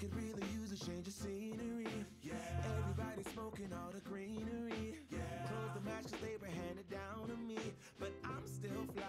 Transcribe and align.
could 0.00 0.14
really 0.16 0.42
use 0.58 0.72
a 0.72 0.86
change 0.86 1.06
of 1.08 1.12
scenery. 1.12 1.86
Yeah. 2.22 2.32
Everybody 2.78 3.22
smoking 3.34 3.70
all 3.70 3.90
the 3.92 4.00
greenery. 4.00 4.94
Yeah. 5.10 5.18
Close 5.46 5.74
the 5.74 5.80
matches 5.82 6.12
they 6.22 6.38
were 6.40 6.46
handed 6.46 6.88
down 6.88 7.28
to 7.28 7.36
me. 7.36 7.58
But 7.98 8.12
I'm 8.24 8.46
still 8.46 8.86
fly, 8.94 9.04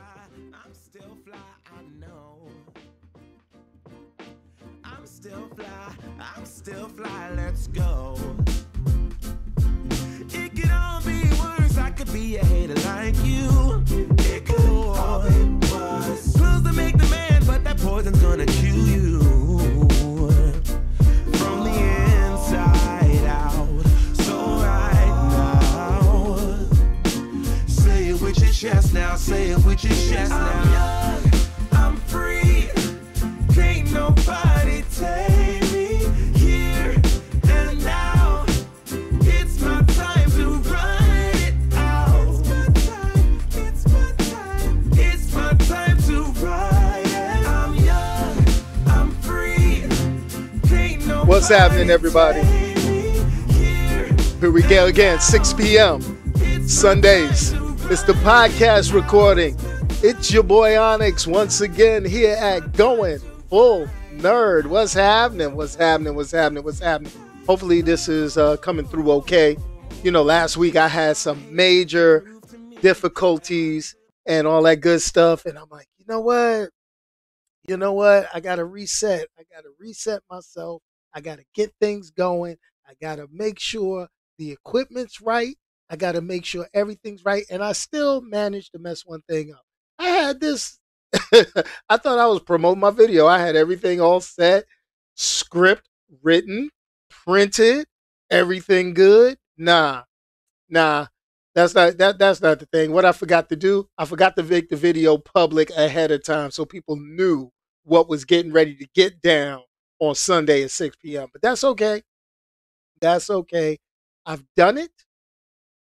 I'm 0.54 0.74
still 0.74 1.18
fly, 1.26 1.38
I 1.66 1.82
know. 1.98 2.50
I'm 4.84 5.06
still 5.06 5.48
fly, 5.56 5.96
I'm 6.20 6.46
still 6.46 6.90
fly, 6.90 7.32
let's 7.38 7.68
go. 7.68 8.18
It 10.34 10.56
could 10.56 10.72
all 10.72 11.02
be 11.04 11.22
worse, 11.40 11.78
I 11.78 11.92
could 11.92 12.12
be 12.12 12.36
a 12.36 12.44
hater 12.44 12.76
like 12.88 13.16
you. 13.24 13.82
It 14.20 14.46
could 14.46 14.60
all 14.60 15.22
be 15.22 15.68
worse. 15.72 16.36
Clothes 16.36 16.64
to 16.64 16.74
make 16.74 16.98
the 16.98 17.08
man, 17.08 17.44
but 17.46 17.64
that 17.64 17.78
poison's 17.78 18.20
gonna 18.22 18.41
chest 28.62 28.94
now, 28.94 29.16
say 29.16 29.50
it 29.50 29.66
with 29.66 29.84
your 29.84 29.92
chest 29.92 30.30
now. 30.30 30.38
I'm 30.38 31.24
young, 31.24 31.32
I'm 31.72 31.96
free. 32.02 32.70
Can't 33.56 33.92
nobody 33.92 34.84
take 34.96 35.64
me 35.74 36.06
here 36.38 36.94
and 37.50 37.84
now. 37.84 38.46
It's 39.22 39.60
my 39.62 39.82
time 39.82 40.30
to 40.34 40.50
run 40.70 41.04
it 41.38 41.56
out. 41.74 42.40
It's 42.40 42.46
my 42.48 42.68
time. 42.86 43.42
It's 43.54 43.88
my 43.88 44.12
time. 44.30 44.92
It's 44.94 45.34
my 45.34 45.54
time 45.66 45.98
to 46.04 46.22
ride 46.46 47.02
it. 47.08 47.48
I'm 47.48 47.76
young. 47.78 48.46
I'm 48.86 49.10
free. 49.22 49.88
Can't 50.70 51.08
nobody 51.08 51.28
What's 51.28 51.50
happening, 51.50 51.90
everybody? 51.90 52.42
take 52.42 52.76
me 52.86 53.54
here. 53.56 54.16
Here 54.40 54.52
we 54.52 54.62
go 54.62 54.86
again, 54.86 55.20
6 55.20 55.54
p.m. 55.54 56.00
Sundays. 56.68 57.61
It's 57.92 58.04
the 58.04 58.14
podcast 58.14 58.94
recording. 58.94 59.58
It's 60.02 60.32
your 60.32 60.44
boy 60.44 60.80
Onyx 60.80 61.28
once 61.28 61.60
again 61.60 62.06
here 62.06 62.38
at 62.38 62.72
Going 62.72 63.20
Full 63.50 63.86
Nerd. 64.14 64.68
What's 64.68 64.94
happening? 64.94 65.58
What's 65.58 65.76
happening? 65.76 66.16
What's 66.16 66.32
happening? 66.32 66.64
What's 66.64 66.80
happening? 66.80 67.12
Hopefully, 67.46 67.82
this 67.82 68.08
is 68.08 68.38
uh, 68.38 68.56
coming 68.56 68.86
through 68.86 69.12
okay. 69.12 69.58
You 70.06 70.12
know, 70.12 70.24
last 70.24 70.56
week 70.56 70.78
I 70.78 70.88
had 70.88 71.18
some 71.18 71.54
major 71.54 72.26
difficulties 72.82 73.94
and 74.26 74.48
all 74.48 74.64
that 74.64 74.78
good 74.78 75.02
stuff. 75.02 75.46
And 75.46 75.58
I'm 75.58 75.68
like, 75.70 75.90
you 75.98 76.06
know 76.08 76.22
what? 76.22 76.70
You 77.68 77.76
know 77.76 77.92
what? 77.92 78.30
I 78.34 78.40
got 78.40 78.56
to 78.56 78.64
reset. 78.64 79.28
I 79.38 79.44
got 79.54 79.64
to 79.64 79.72
reset 79.78 80.22
myself. 80.32 80.82
I 81.14 81.20
got 81.20 81.40
to 81.40 81.44
get 81.54 81.74
things 81.82 82.10
going. 82.10 82.56
I 82.88 82.94
got 83.02 83.18
to 83.18 83.28
make 83.34 83.60
sure 83.60 84.08
the 84.38 84.50
equipment's 84.50 85.20
right. 85.20 85.58
I 85.92 85.98
got 85.98 86.14
to 86.14 86.22
make 86.22 86.46
sure 86.46 86.68
everything's 86.74 87.26
right. 87.26 87.44
And 87.52 87.62
I 87.62 87.74
still 87.74 88.22
managed 88.22 88.72
to 88.72 88.80
mess 88.80 89.06
one 89.06 89.22
thing 89.30 89.52
up. 89.54 89.64
I 90.00 90.08
had 90.08 90.40
this, 90.40 90.80
I 91.14 91.98
thought 91.98 92.18
I 92.18 92.28
was 92.28 92.40
promoting 92.40 92.80
my 92.80 92.92
video. 92.92 93.28
I 93.28 93.40
had 93.40 93.58
everything 93.58 94.00
all 94.00 94.22
set, 94.22 94.64
script 95.16 95.90
written, 96.24 96.70
printed, 97.10 97.88
everything 98.30 98.94
good. 98.94 99.38
Nah, 99.58 100.04
nah. 100.70 101.08
That's 101.54 101.76
not 101.76 101.98
that. 101.98 102.18
That's 102.18 102.42
not 102.42 102.60
the 102.60 102.66
thing. 102.68 102.94
What 102.94 103.04
I 103.04 103.12
forgot 103.12 103.50
to 103.50 103.58
do, 103.58 103.90
I 103.98 104.06
forgot 104.06 104.38
to 104.38 104.44
make 104.44 104.70
the 104.70 104.78
video 104.78 105.18
public 105.18 105.70
ahead 105.72 106.12
of 106.12 106.24
time 106.24 106.50
so 106.50 106.64
people 106.64 106.96
knew 106.96 107.52
what 107.84 108.08
was 108.08 108.24
getting 108.24 108.54
ready 108.54 108.74
to 108.76 108.88
get 108.96 109.22
down 109.22 109.62
on 110.00 110.16
Sunday 110.16 110.64
at 110.64 110.72
6 110.72 110.96
p.m. 111.04 111.28
But 111.34 111.42
that's 111.42 111.66
okay. 111.66 112.04
That's 113.02 113.30
okay. 113.30 113.80
I've 114.26 114.46
done 114.56 114.78
it. 114.78 114.92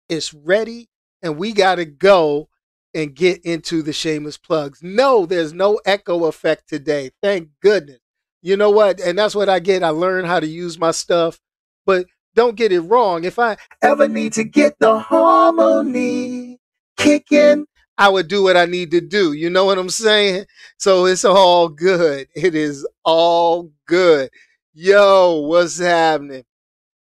It's 0.08 0.32
ready, 0.34 0.88
and 1.22 1.36
we 1.36 1.52
got 1.52 1.76
to 1.76 1.84
go 1.84 2.48
and 2.94 3.14
get 3.14 3.44
into 3.44 3.82
the 3.82 3.92
shameless 3.92 4.38
plugs. 4.38 4.80
No, 4.82 5.26
there's 5.26 5.52
no 5.52 5.80
echo 5.84 6.24
effect 6.26 6.68
today. 6.68 7.10
Thank 7.22 7.50
goodness. 7.60 7.98
You 8.42 8.56
know 8.56 8.70
what? 8.70 9.00
And 9.00 9.18
that's 9.18 9.34
what 9.34 9.48
I 9.48 9.58
get. 9.58 9.82
I 9.82 9.90
learn 9.90 10.24
how 10.24 10.40
to 10.40 10.46
use 10.46 10.78
my 10.78 10.92
stuff. 10.92 11.40
But 11.84 12.06
don't 12.34 12.56
get 12.56 12.72
it 12.72 12.80
wrong. 12.80 13.24
If 13.24 13.38
I 13.38 13.56
ever 13.82 14.08
need 14.08 14.32
to 14.34 14.44
get 14.44 14.78
the 14.78 14.98
harmony 14.98 16.60
kicking, 16.96 17.66
I 17.98 18.08
would 18.08 18.28
do 18.28 18.42
what 18.42 18.56
I 18.56 18.66
need 18.66 18.90
to 18.92 19.00
do. 19.00 19.32
You 19.32 19.50
know 19.50 19.64
what 19.64 19.78
I'm 19.78 19.90
saying? 19.90 20.46
So 20.78 21.06
it's 21.06 21.24
all 21.24 21.68
good. 21.68 22.28
It 22.34 22.54
is 22.54 22.86
all 23.04 23.72
good. 23.86 24.30
Yo, 24.74 25.40
what's 25.46 25.78
happening? 25.78 26.44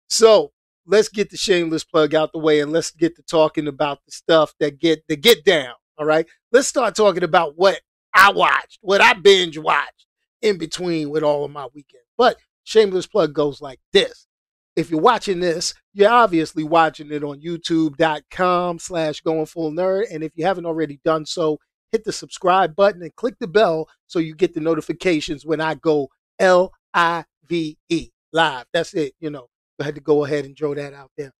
So 0.09 0.51
let's 0.91 1.07
get 1.07 1.29
the 1.29 1.37
shameless 1.37 1.85
plug 1.85 2.13
out 2.13 2.33
the 2.33 2.39
way 2.39 2.59
and 2.59 2.71
let's 2.71 2.91
get 2.91 3.15
to 3.15 3.23
talking 3.23 3.67
about 3.67 3.99
the 4.05 4.11
stuff 4.11 4.53
that 4.59 4.77
get 4.77 5.03
the 5.07 5.15
get 5.15 5.43
down. 5.45 5.73
All 5.97 6.05
right. 6.05 6.27
Let's 6.51 6.67
start 6.67 6.95
talking 6.95 7.23
about 7.23 7.53
what 7.55 7.79
I 8.13 8.31
watched, 8.31 8.79
what 8.81 9.01
I 9.01 9.13
binge 9.13 9.57
watched 9.57 10.05
in 10.41 10.57
between 10.57 11.09
with 11.09 11.23
all 11.23 11.45
of 11.45 11.51
my 11.51 11.67
weekend. 11.73 12.03
But 12.17 12.37
shameless 12.65 13.07
plug 13.07 13.33
goes 13.33 13.61
like 13.61 13.79
this. 13.93 14.27
If 14.75 14.89
you're 14.89 15.01
watching 15.01 15.39
this, 15.39 15.73
you're 15.93 16.11
obviously 16.11 16.63
watching 16.63 17.11
it 17.11 17.23
on 17.23 17.41
youtube.com 17.41 18.79
slash 18.79 19.21
going 19.21 19.45
full 19.45 19.71
nerd. 19.71 20.05
And 20.11 20.23
if 20.23 20.31
you 20.35 20.45
haven't 20.45 20.65
already 20.65 20.99
done 21.05 21.25
so, 21.25 21.57
hit 21.91 22.03
the 22.03 22.11
subscribe 22.11 22.75
button 22.75 23.01
and 23.01 23.15
click 23.15 23.35
the 23.39 23.47
bell 23.47 23.87
so 24.07 24.19
you 24.19 24.35
get 24.35 24.53
the 24.53 24.61
notifications 24.61 25.45
when 25.45 25.61
I 25.61 25.75
go 25.75 26.09
L 26.39 26.71
I 26.93 27.25
V 27.47 27.77
E 27.89 28.09
live. 28.33 28.65
That's 28.73 28.93
it. 28.93 29.13
You 29.19 29.29
know, 29.29 29.47
I 29.81 29.85
had 29.85 29.95
to 29.95 30.01
go 30.01 30.23
ahead 30.23 30.45
and 30.45 30.57
throw 30.57 30.73
that 30.75 30.93
out 30.93 31.11
there. 31.17 31.31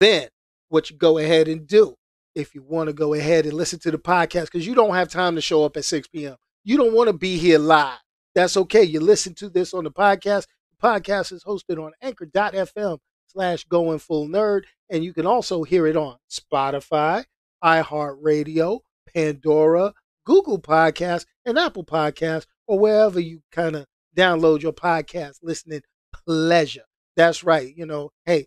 Then, 0.00 0.28
what 0.68 0.90
you 0.90 0.96
go 0.96 1.18
ahead 1.18 1.48
and 1.48 1.66
do 1.66 1.94
if 2.34 2.54
you 2.54 2.62
want 2.62 2.88
to 2.88 2.92
go 2.92 3.14
ahead 3.14 3.46
and 3.46 3.54
listen 3.54 3.78
to 3.80 3.90
the 3.90 3.98
podcast 3.98 4.44
because 4.44 4.66
you 4.66 4.74
don't 4.74 4.94
have 4.94 5.08
time 5.08 5.34
to 5.34 5.40
show 5.40 5.64
up 5.64 5.76
at 5.76 5.84
6 5.84 6.08
p.m. 6.08 6.36
You 6.64 6.76
don't 6.76 6.94
want 6.94 7.08
to 7.08 7.12
be 7.12 7.38
here 7.38 7.58
live. 7.58 7.98
That's 8.34 8.56
okay. 8.56 8.82
You 8.82 9.00
listen 9.00 9.34
to 9.36 9.48
this 9.48 9.72
on 9.74 9.84
the 9.84 9.90
podcast. 9.90 10.46
The 10.78 10.86
podcast 10.86 11.32
is 11.32 11.42
hosted 11.44 11.82
on 11.82 11.92
anchor.fm 12.02 12.98
slash 13.26 13.64
going 13.64 13.98
full 13.98 14.28
nerd. 14.28 14.64
And 14.90 15.02
you 15.02 15.12
can 15.12 15.26
also 15.26 15.64
hear 15.64 15.86
it 15.86 15.96
on 15.96 16.16
Spotify, 16.30 17.24
iHeartRadio, 17.64 18.80
Pandora, 19.12 19.94
Google 20.24 20.60
Podcasts, 20.60 21.26
and 21.44 21.58
Apple 21.58 21.84
Podcasts, 21.84 22.46
or 22.66 22.78
wherever 22.78 23.18
you 23.18 23.42
kind 23.50 23.74
of 23.74 23.86
download 24.16 24.62
your 24.62 24.72
podcast 24.72 25.38
listening 25.42 25.82
pleasure. 26.26 26.87
That's 27.18 27.42
right. 27.42 27.76
You 27.76 27.84
know, 27.84 28.12
hey, 28.26 28.46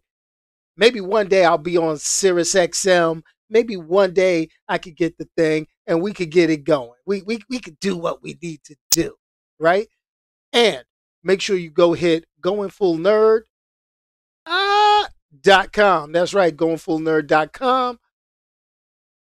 maybe 0.78 1.02
one 1.02 1.28
day 1.28 1.44
I'll 1.44 1.58
be 1.58 1.78
on 1.78 1.98
Sirius 1.98 2.56
XM. 2.56 3.22
Maybe 3.50 3.76
one 3.76 4.14
day 4.14 4.48
I 4.70 4.78
could 4.78 4.96
get 4.96 5.18
the 5.18 5.28
thing 5.36 5.68
and 5.86 6.02
we 6.02 6.14
could 6.14 6.32
get 6.32 6.50
it 6.50 6.64
going. 6.64 6.94
We 7.06 7.22
we 7.24 7.42
we 7.50 7.60
could 7.60 7.78
do 7.82 7.98
what 7.98 8.24
we 8.24 8.38
need 8.42 8.64
to 8.64 8.76
do, 8.90 9.16
right? 9.60 9.88
And 10.54 10.86
make 11.22 11.42
sure 11.42 11.58
you 11.58 11.70
go 11.70 11.92
hit 11.92 12.24
going 12.40 12.70
full 12.70 12.98
nerd 12.98 13.42
uh, 14.46 15.04
dot 15.42 15.74
com. 15.74 16.14
That's 16.14 16.34
right, 16.34 16.56
going 16.56 16.78
full 16.78 17.00
nerd 17.00 17.28
dot 17.28 17.52
com. 17.52 18.00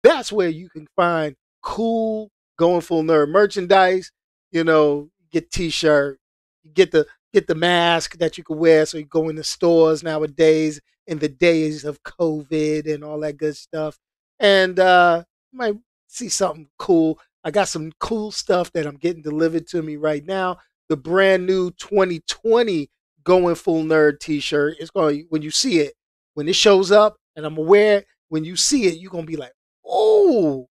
That's 0.01 0.31
where 0.31 0.49
you 0.49 0.69
can 0.69 0.87
find 0.95 1.35
cool 1.61 2.31
going 2.57 2.81
full 2.81 3.03
nerd 3.03 3.27
merchandise. 3.29 4.13
You 4.51 4.63
know, 4.63 5.09
get 5.29 5.51
t-shirt, 5.51 6.19
you 6.63 6.71
get 6.71 6.91
the 6.91 7.05
get 7.33 7.47
the 7.47 7.55
mask 7.55 8.17
that 8.17 8.37
you 8.37 8.43
can 8.43 8.57
wear 8.57 8.85
so 8.85 8.97
you 8.97 9.05
go 9.05 9.29
in 9.29 9.35
the 9.35 9.43
stores 9.43 10.03
nowadays 10.03 10.79
in 11.07 11.19
the 11.19 11.29
days 11.29 11.83
of 11.83 12.03
COVID 12.03 12.91
and 12.93 13.03
all 13.03 13.19
that 13.21 13.37
good 13.37 13.55
stuff. 13.55 13.97
And 14.39 14.79
uh 14.79 15.23
you 15.51 15.57
might 15.57 15.75
see 16.07 16.29
something 16.29 16.67
cool. 16.77 17.19
I 17.43 17.51
got 17.51 17.67
some 17.67 17.91
cool 17.99 18.31
stuff 18.31 18.71
that 18.73 18.85
I'm 18.85 18.97
getting 18.97 19.21
delivered 19.23 19.67
to 19.67 19.81
me 19.81 19.95
right 19.95 20.25
now. 20.25 20.57
The 20.89 20.97
brand 20.97 21.45
new 21.45 21.71
2020 21.71 22.89
Going 23.23 23.55
Full 23.55 23.83
Nerd 23.83 24.19
t-shirt. 24.19 24.77
It's 24.79 24.91
going 24.91 25.27
when 25.29 25.41
you 25.41 25.51
see 25.51 25.79
it, 25.79 25.93
when 26.33 26.47
it 26.47 26.55
shows 26.55 26.91
up 26.91 27.17
and 27.35 27.45
I'm 27.45 27.57
aware 27.57 28.03
when 28.29 28.45
you 28.45 28.55
see 28.55 28.85
it, 28.85 28.97
you're 28.97 29.11
gonna 29.11 29.25
be 29.25 29.35
like, 29.35 29.51
oh, 29.85 30.67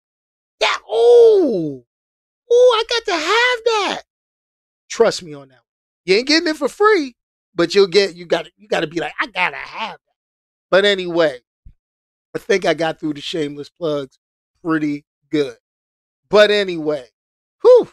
yeah, 0.60 0.76
oh, 0.88 1.84
oh, 2.50 2.74
I 2.78 2.84
got 2.88 3.04
to 3.04 3.12
have 3.12 3.64
that. 3.64 4.02
Trust 4.88 5.22
me 5.22 5.34
on 5.34 5.48
that. 5.48 5.60
You 6.05 6.17
ain't 6.17 6.29
getting 6.29 6.49
it 6.49 6.56
for 6.56 6.69
free, 6.69 7.14
but 7.55 7.75
you'll 7.75 7.87
get 7.87 8.14
you 8.14 8.26
got 8.26 8.47
you 8.56 8.69
got 8.69 8.81
to 8.81 8.87
be 8.87 9.00
like, 9.00 9.12
I 9.20 9.26
gotta 9.26 9.56
have 9.56 9.94
it. 9.94 10.14
But 10.70 10.85
anyway, 10.85 11.41
I 12.35 12.38
think 12.38 12.64
I 12.64 12.75
got 12.75 13.00
through 13.00 13.14
the 13.14 13.20
shameless 13.20 13.70
plugs 13.70 14.19
pretty 14.62 15.05
good. 15.31 15.56
But 16.29 16.50
anyway, 16.50 17.06
whew. 17.62 17.91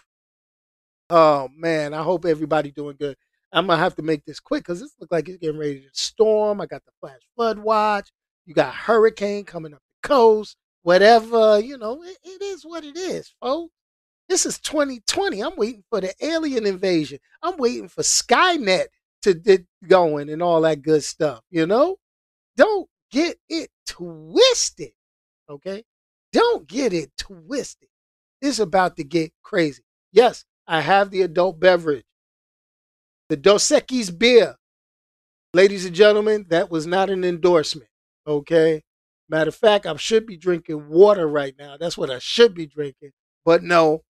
Oh 1.09 1.50
man, 1.56 1.94
I 1.94 2.04
hope 2.04 2.25
everybody 2.25 2.71
doing 2.71 2.98
good. 3.00 3.18
I'm 3.54 3.68
gonna 3.68 3.81
have 3.81 3.95
to 3.95 4.01
make 4.01 4.25
this 4.25 4.39
quick 4.39 4.63
because 4.63 4.81
this 4.81 4.94
looks 5.00 5.12
like 5.12 5.30
it's 5.30 5.38
getting 5.38 5.59
ready 5.59 5.81
to 5.81 5.89
storm. 5.94 6.62
I 6.62 6.65
got 6.65 6.83
the 6.86 6.92
flash 7.00 7.21
flood 7.36 7.59
watch. 7.59 8.09
You 8.45 8.54
got 8.54 8.74
hurricane 8.75 9.45
coming 9.45 9.74
up 9.74 9.81
the 10.01 10.07
coast. 10.07 10.57
Whatever, 10.83 11.59
you 11.59 11.77
know, 11.77 12.01
it, 12.04 12.18
it 12.24 12.42
is 12.42 12.63
what 12.65 12.83
it 12.86 12.98
is, 12.98 13.33
folks. 13.42 13.74
This 14.29 14.45
is 14.45 14.59
2020. 14.59 15.41
I'm 15.41 15.56
waiting 15.56 15.83
for 15.89 16.01
the 16.01 16.13
alien 16.21 16.65
invasion. 16.65 17.19
I'm 17.41 17.57
waiting 17.57 17.88
for 17.88 18.01
Skynet 18.01 18.88
to 19.21 19.33
get 19.33 19.65
going 19.88 20.29
and 20.29 20.41
all 20.41 20.62
that 20.62 20.81
good 20.81 21.03
stuff, 21.03 21.41
you 21.50 21.65
know? 21.65 21.97
Don't 22.56 22.89
get 23.12 23.38
it 23.50 23.69
twisted, 23.85 24.91
okay? 25.50 25.83
Don't 26.33 26.68
get 26.68 26.94
it 26.94 27.12
twisted. 27.18 27.89
It's 28.41 28.59
about 28.59 28.97
to 28.97 29.03
get 29.03 29.31
crazy. 29.44 29.83
Yes, 30.12 30.45
I 30.68 30.81
have 30.81 31.09
the 31.09 31.21
adult 31.21 31.59
beverage, 31.59 32.06
the 33.30 33.38
Dos 33.38 33.68
Equis 33.69 34.18
beer. 34.18 34.56
Ladies 35.53 35.85
and 35.85 35.95
gentlemen, 35.95 36.45
that 36.50 36.69
was 36.69 36.85
not 36.85 37.09
an 37.09 37.23
endorsement, 37.23 37.89
okay? 38.27 38.83
Matter 39.30 39.50
of 39.50 39.56
fact, 39.56 39.85
I 39.85 39.95
should 39.95 40.25
be 40.25 40.38
drinking 40.38 40.89
water 40.89 41.27
right 41.27 41.56
now. 41.57 41.77
That's 41.77 41.97
what 41.97 42.09
I 42.09 42.19
should 42.19 42.53
be 42.53 42.65
drinking. 42.65 43.12
But 43.45 43.63
no, 43.63 44.03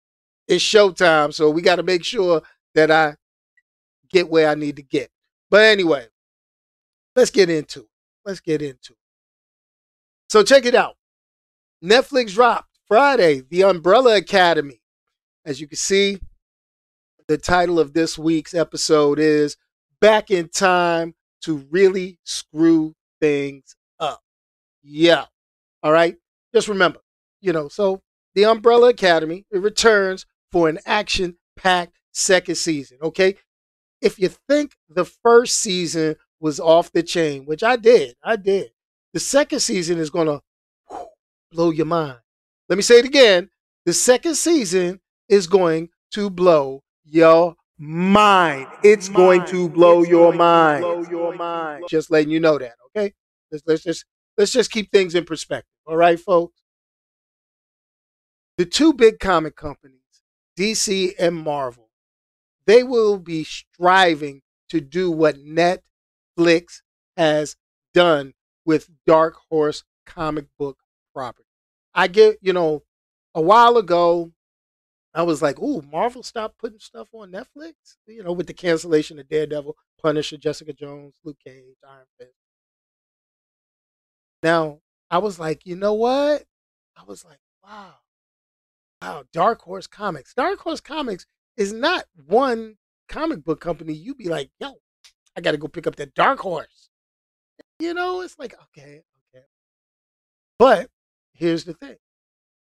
it's 0.48 0.64
showtime. 0.64 1.34
So 1.34 1.50
we 1.50 1.62
got 1.62 1.78
to 1.78 1.84
make 1.84 2.04
sure 2.04 2.42
that 2.74 2.92
I 2.92 3.16
get 4.10 4.30
where 4.30 4.50
I 4.50 4.56
need 4.56 4.76
to 4.78 4.84
get. 4.84 5.10
But 5.50 5.64
anyway, 5.64 6.08
let's 7.16 7.32
get 7.32 7.50
into 7.50 7.82
it. 7.82 7.90
Let's 8.26 8.40
get 8.40 8.62
into 8.62 8.94
it. 8.94 9.00
So 10.30 10.44
check 10.44 10.66
it 10.66 10.76
out. 10.76 10.96
Netflix 11.84 12.34
dropped 12.34 12.70
Friday, 12.88 13.44
The 13.50 13.64
Umbrella 13.64 14.18
Academy. 14.18 14.82
As 15.46 15.62
you 15.62 15.68
can 15.68 15.78
see, 15.78 16.20
the 17.28 17.38
title 17.38 17.80
of 17.80 17.94
this 17.94 18.18
week's 18.18 18.54
episode 18.54 19.20
is 19.20 19.58
Back 20.02 20.32
in 20.32 20.50
Time 20.50 21.14
to 21.42 21.58
Really 21.70 22.18
Screw 22.24 22.96
Things 23.22 23.76
Up. 24.00 24.22
Yeah. 24.84 25.26
All 25.84 25.92
right. 25.92 26.16
Just 26.54 26.68
remember, 26.68 27.00
you 27.42 27.54
know, 27.54 27.68
so 27.68 28.02
The 28.34 28.46
Umbrella 28.46 28.90
Academy, 28.90 29.46
it 29.52 29.60
returns 29.60 30.26
for 30.52 30.70
an 30.70 30.80
action 30.86 31.38
packed 31.56 31.94
second 32.12 32.56
season. 32.56 32.98
Okay. 33.02 33.36
If 34.02 34.20
you 34.20 34.30
think 34.50 34.76
the 34.90 35.06
first 35.06 35.58
season 35.58 36.16
was 36.40 36.60
off 36.60 36.92
the 36.92 37.02
chain, 37.02 37.46
which 37.46 37.64
I 37.64 37.76
did, 37.76 38.16
I 38.24 38.36
did, 38.36 38.72
the 39.14 39.20
second 39.20 39.60
season 39.60 39.98
is 39.98 40.10
going 40.10 40.28
to 40.28 40.42
blow 41.52 41.72
your 41.72 41.86
mind. 41.86 42.20
Let 42.70 42.76
me 42.76 42.82
say 42.82 43.00
it 43.00 43.06
again. 43.06 43.50
The 43.86 43.94
second 43.94 44.36
season 44.36 45.00
is 45.30 45.48
going 45.48 45.90
to 46.12 46.30
blow 46.30 46.84
your 47.06 47.56
mind. 47.78 48.68
It's 48.84 49.10
mind. 49.10 49.16
going 49.16 49.46
to 49.46 49.70
blow, 49.70 50.02
it's 50.02 50.10
your, 50.10 50.34
mind. 50.34 50.82
Blow 50.82 51.04
your 51.10 51.36
mind. 51.36 51.86
Just 51.90 52.12
letting 52.12 52.32
you 52.32 52.40
know 52.40 52.58
that, 52.58 52.74
okay? 52.88 53.14
Let's, 53.52 53.64
let's 53.66 53.84
just 53.84 54.06
let's 54.38 54.52
just 54.52 54.72
keep 54.72 54.92
things 54.92 55.16
in 55.16 55.24
perspective. 55.26 55.70
All 55.86 55.98
right, 55.98 56.20
folks? 56.20 56.62
The 58.58 58.66
two 58.66 58.94
big 58.94 59.20
comic 59.20 59.56
companies, 59.56 59.95
DC 60.58 61.14
and 61.20 61.36
Marvel, 61.36 61.90
they 62.68 62.84
will 62.84 63.18
be 63.18 63.44
striving 63.44 64.42
to 64.70 64.82
do 64.82 65.12
what 65.12 65.36
Netflix 65.38 66.82
has 67.18 67.56
done 67.94 68.34
with 68.66 68.90
Dark 69.06 69.36
Horse 69.50 69.84
comic 70.06 70.46
book 70.58 70.78
property. 71.14 71.48
I 71.94 72.08
get, 72.08 72.38
you 72.42 72.54
know, 72.54 72.84
a 73.34 73.42
while 73.42 73.78
ago, 73.78 74.32
I 75.14 75.24
was 75.24 75.42
like, 75.42 75.60
"Ooh, 75.60 75.82
Marvel 75.82 76.24
stopped 76.24 76.58
putting 76.58 76.80
stuff 76.80 77.08
on 77.14 77.32
Netflix." 77.32 77.74
You 78.08 78.24
know, 78.24 78.34
with 78.34 78.48
the 78.48 78.54
cancellation 78.54 79.20
of 79.20 79.30
Daredevil, 79.30 79.78
Punisher, 80.02 80.38
Jessica 80.38 80.74
Jones, 80.74 81.16
Luke 81.24 81.38
Cage, 81.46 81.78
Iron 81.88 82.06
Fist. 82.20 82.34
Now, 84.44 84.82
I 85.10 85.18
was 85.20 85.40
like, 85.40 85.66
you 85.66 85.76
know 85.76 85.94
what? 85.94 86.44
I 86.98 87.04
was 87.04 87.26
like, 87.26 87.40
wow, 87.64 87.96
wow, 89.02 89.24
Dark 89.34 89.62
Horse 89.62 89.88
Comics. 89.88 90.34
Dark 90.34 90.60
Horse 90.60 90.82
Comics 90.82 91.26
is 91.58 91.74
not 91.74 92.06
one 92.28 92.76
comic 93.08 93.44
book 93.44 93.62
company. 93.62 93.94
You'd 93.94 94.18
be 94.18 94.30
like, 94.30 94.50
yo, 94.60 94.74
I 95.36 95.42
got 95.42 95.52
to 95.52 95.58
go 95.58 95.68
pick 95.68 95.88
up 95.88 95.96
that 95.98 96.14
Dark 96.14 96.40
Horse. 96.40 96.90
You 97.80 97.94
know, 97.94 98.22
it's 98.22 98.40
like, 98.40 98.56
okay, 98.64 99.02
okay. 99.34 99.46
But 100.58 100.90
here's 101.34 101.66
the 101.66 101.74
thing 101.74 101.98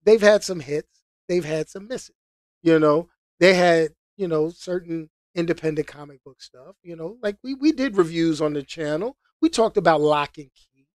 they've 0.04 0.22
had 0.22 0.44
some 0.44 0.60
hits, 0.60 1.02
they've 1.28 1.46
had 1.46 1.70
some 1.70 1.88
misses. 1.88 2.16
You 2.64 2.80
know, 2.80 3.10
they 3.40 3.54
had, 3.54 3.90
you 4.18 4.28
know, 4.28 4.50
certain 4.50 5.10
independent 5.36 5.88
comic 5.88 6.24
book 6.24 6.42
stuff, 6.42 6.76
you 6.82 6.96
know, 6.96 7.18
like 7.22 7.38
we, 7.44 7.54
we 7.54 7.72
did 7.72 7.98
reviews 7.98 8.42
on 8.42 8.54
the 8.54 8.64
channel. 8.64 9.18
We 9.42 9.50
talked 9.50 9.78
about 9.78 10.02
Locke 10.02 10.38
and 10.38 10.50
Key. 10.56 10.88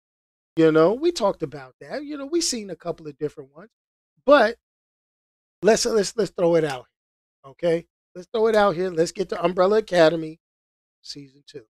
You 0.57 0.73
know, 0.73 0.95
we 0.95 1.13
talked 1.13 1.43
about 1.43 1.75
that. 1.81 2.05
You 2.05 2.17
know, 2.17 2.27
we 2.27 2.41
seen 2.41 2.71
a 2.71 2.77
couple 2.77 3.07
of 3.07 3.19
different 3.19 3.55
ones. 3.55 3.71
But 4.25 4.57
let's 5.63 5.85
let's 5.87 6.17
let's 6.17 6.31
throw 6.31 6.57
it 6.57 6.65
out. 6.65 6.87
Okay? 7.45 7.87
Let's 8.15 8.29
throw 8.33 8.49
it 8.49 8.57
out 8.57 8.75
here. 8.75 8.91
Let's 8.91 9.13
get 9.13 9.29
to 9.31 9.43
Umbrella 9.43 9.79
Academy 9.79 10.41
season 11.03 11.43
2. 11.47 11.63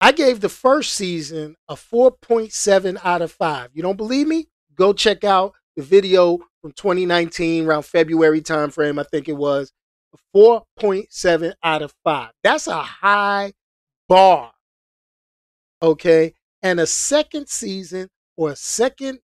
I 0.00 0.12
gave 0.12 0.40
the 0.40 0.48
first 0.48 0.94
season 0.94 1.56
a 1.68 1.74
4.7 1.74 2.98
out 3.04 3.22
of 3.22 3.30
5. 3.30 3.70
You 3.72 3.82
don't 3.82 3.96
believe 3.96 4.26
me? 4.26 4.48
Go 4.74 4.92
check 4.92 5.24
out 5.24 5.52
the 5.76 5.82
video 5.82 6.38
from 6.60 6.72
2019, 6.72 7.66
around 7.66 7.82
February 7.82 8.40
timeframe, 8.40 9.00
I 9.00 9.04
think 9.04 9.28
it 9.28 9.36
was, 9.36 9.72
4.7 10.34 11.54
out 11.62 11.82
of 11.82 11.94
5. 12.04 12.30
That's 12.42 12.66
a 12.66 12.82
high 12.82 13.52
bar. 14.08 14.52
Okay. 15.80 16.34
And 16.62 16.80
a 16.80 16.86
second 16.86 17.48
season 17.48 18.08
or 18.36 18.52
a 18.52 18.56
second 18.56 19.20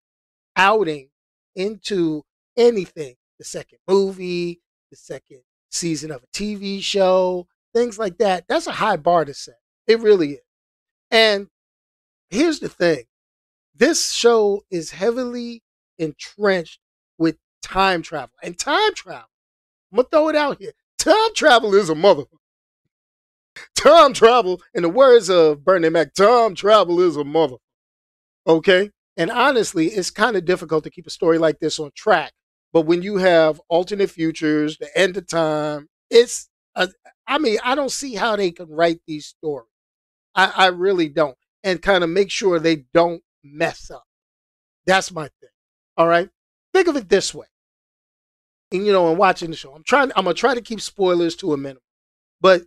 outing 0.57 1.09
into 1.55 2.23
anything, 2.57 3.15
the 3.39 3.45
second 3.45 3.79
movie, 3.89 4.61
the 4.91 4.97
second 4.97 5.41
season 5.71 6.11
of 6.11 6.23
a 6.23 6.27
TV 6.29 6.83
show, 6.83 7.47
things 7.75 7.99
like 7.99 8.19
that, 8.19 8.45
that's 8.49 8.67
a 8.67 8.73
high 8.73 8.97
bar 8.97 9.25
to 9.25 9.35
set. 9.35 9.59
It 9.87 10.01
really 10.01 10.33
is. 10.33 10.41
And 11.11 11.49
here's 12.31 12.61
the 12.61 12.69
thing 12.69 13.05
this 13.75 14.13
show 14.13 14.63
is 14.71 14.91
heavily 14.91 15.63
entrenched 15.99 16.81
with 17.17 17.37
time 17.63 18.03
travel. 18.03 18.35
And 18.43 18.59
time 18.59 18.95
travel, 18.95 19.29
I'm 19.93 19.97
going 19.97 20.05
to 20.07 20.11
throw 20.11 20.29
it 20.29 20.37
out 20.37 20.59
here. 20.61 20.73
Time 20.99 21.35
travel 21.35 21.75
is 21.75 21.89
a 21.89 21.95
mother. 21.95 22.25
Time 23.77 24.13
travel, 24.13 24.61
in 24.75 24.83
the 24.83 24.89
words 24.89 25.29
of 25.31 25.65
Bernie 25.65 25.89
Mac, 25.89 26.15
time 26.15 26.55
travel 26.55 27.01
is 27.01 27.17
a 27.17 27.25
mother. 27.25 27.57
Okay? 28.47 28.91
And 29.17 29.31
honestly, 29.31 29.87
it's 29.87 30.11
kind 30.11 30.37
of 30.37 30.45
difficult 30.45 30.85
to 30.85 30.91
keep 30.91 31.07
a 31.07 31.11
story 31.11 31.39
like 31.39 31.59
this 31.59 31.79
on 31.79 31.91
track. 31.95 32.33
But 32.79 32.87
when 32.87 33.03
you 33.03 33.17
have 33.17 33.61
alternate 33.69 34.09
futures, 34.09 34.79
the 34.79 34.89
end 34.97 35.17
of 35.17 35.27
time, 35.27 35.89
it's, 36.11 36.49
a, 36.77 36.89
I 37.27 37.39
mean, 37.39 37.59
I 37.65 37.75
don't 37.75 37.91
see 37.91 38.15
how 38.15 38.37
they 38.37 38.53
can 38.53 38.69
write 38.71 39.01
these 39.05 39.27
stories. 39.27 39.67
I, 40.37 40.53
I 40.55 40.67
really 40.69 41.09
don't. 41.09 41.37
And 41.65 41.83
kind 41.83 42.05
of 42.05 42.11
make 42.11 42.31
sure 42.31 42.61
they 42.61 42.85
don't 42.95 43.21
mess 43.43 43.91
up. 43.91 44.05
That's 44.87 45.11
my 45.11 45.25
thing. 45.25 45.51
All 45.97 46.07
right. 46.07 46.31
Think 46.73 46.87
of 46.87 46.95
it 46.95 47.09
this 47.09 47.35
way. 47.35 47.47
And 48.71 48.87
you 48.87 48.93
know, 48.93 49.11
I'm 49.11 49.19
watching 49.19 49.51
the 49.51 49.57
show. 49.57 49.75
I'm 49.75 49.83
trying, 49.83 50.13
I'm 50.15 50.23
gonna 50.23 50.35
try 50.35 50.55
to 50.55 50.61
keep 50.61 50.81
spoilers 50.81 51.35
to 51.39 51.55
a 51.55 51.57
minimum. 51.57 51.83
But 52.41 52.63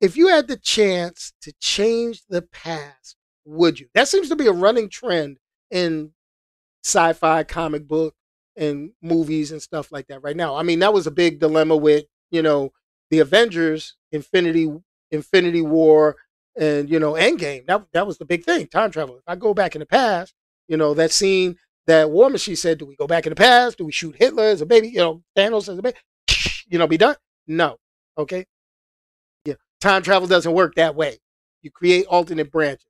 if 0.00 0.16
you 0.16 0.28
had 0.28 0.48
the 0.48 0.56
chance 0.56 1.34
to 1.42 1.52
change 1.60 2.22
the 2.30 2.40
past, 2.40 3.14
would 3.44 3.78
you? 3.78 3.88
That 3.92 4.08
seems 4.08 4.30
to 4.30 4.36
be 4.36 4.46
a 4.46 4.52
running 4.52 4.88
trend 4.88 5.36
in 5.70 6.12
sci-fi 6.82 7.44
comic 7.44 7.86
book 7.86 8.14
and 8.56 8.90
movies 9.02 9.52
and 9.52 9.62
stuff 9.62 9.92
like 9.92 10.06
that 10.08 10.22
right 10.22 10.36
now. 10.36 10.56
I 10.56 10.62
mean, 10.62 10.80
that 10.80 10.92
was 10.92 11.06
a 11.06 11.10
big 11.10 11.38
dilemma 11.40 11.76
with, 11.76 12.04
you 12.30 12.42
know, 12.42 12.72
the 13.10 13.20
Avengers, 13.20 13.96
Infinity 14.12 14.70
Infinity 15.10 15.62
War, 15.62 16.16
and 16.56 16.88
you 16.90 16.98
know, 17.00 17.12
Endgame. 17.12 17.66
That 17.66 17.84
that 17.92 18.06
was 18.06 18.18
the 18.18 18.24
big 18.24 18.44
thing, 18.44 18.66
time 18.68 18.90
travel. 18.90 19.16
If 19.16 19.22
I 19.26 19.36
go 19.36 19.54
back 19.54 19.74
in 19.74 19.80
the 19.80 19.86
past, 19.86 20.34
you 20.68 20.76
know, 20.76 20.94
that 20.94 21.12
scene 21.12 21.56
that 21.86 22.10
War 22.10 22.30
Machine 22.30 22.56
said, 22.56 22.78
do 22.78 22.86
we 22.86 22.96
go 22.96 23.06
back 23.06 23.26
in 23.26 23.30
the 23.30 23.36
past? 23.36 23.78
Do 23.78 23.84
we 23.84 23.92
shoot 23.92 24.14
Hitler 24.16 24.44
as 24.44 24.60
a 24.60 24.66
baby? 24.66 24.88
You 24.88 24.98
know, 24.98 25.22
Thanos 25.36 25.68
as 25.68 25.78
a 25.78 25.82
baby? 25.82 25.96
You 26.68 26.78
know, 26.78 26.86
be 26.86 26.96
done? 26.98 27.16
No. 27.48 27.78
Okay. 28.16 28.44
Yeah. 29.44 29.54
Time 29.80 30.02
travel 30.02 30.28
doesn't 30.28 30.52
work 30.52 30.74
that 30.76 30.94
way. 30.94 31.18
You 31.62 31.70
create 31.70 32.06
alternate 32.06 32.50
branches. 32.50 32.86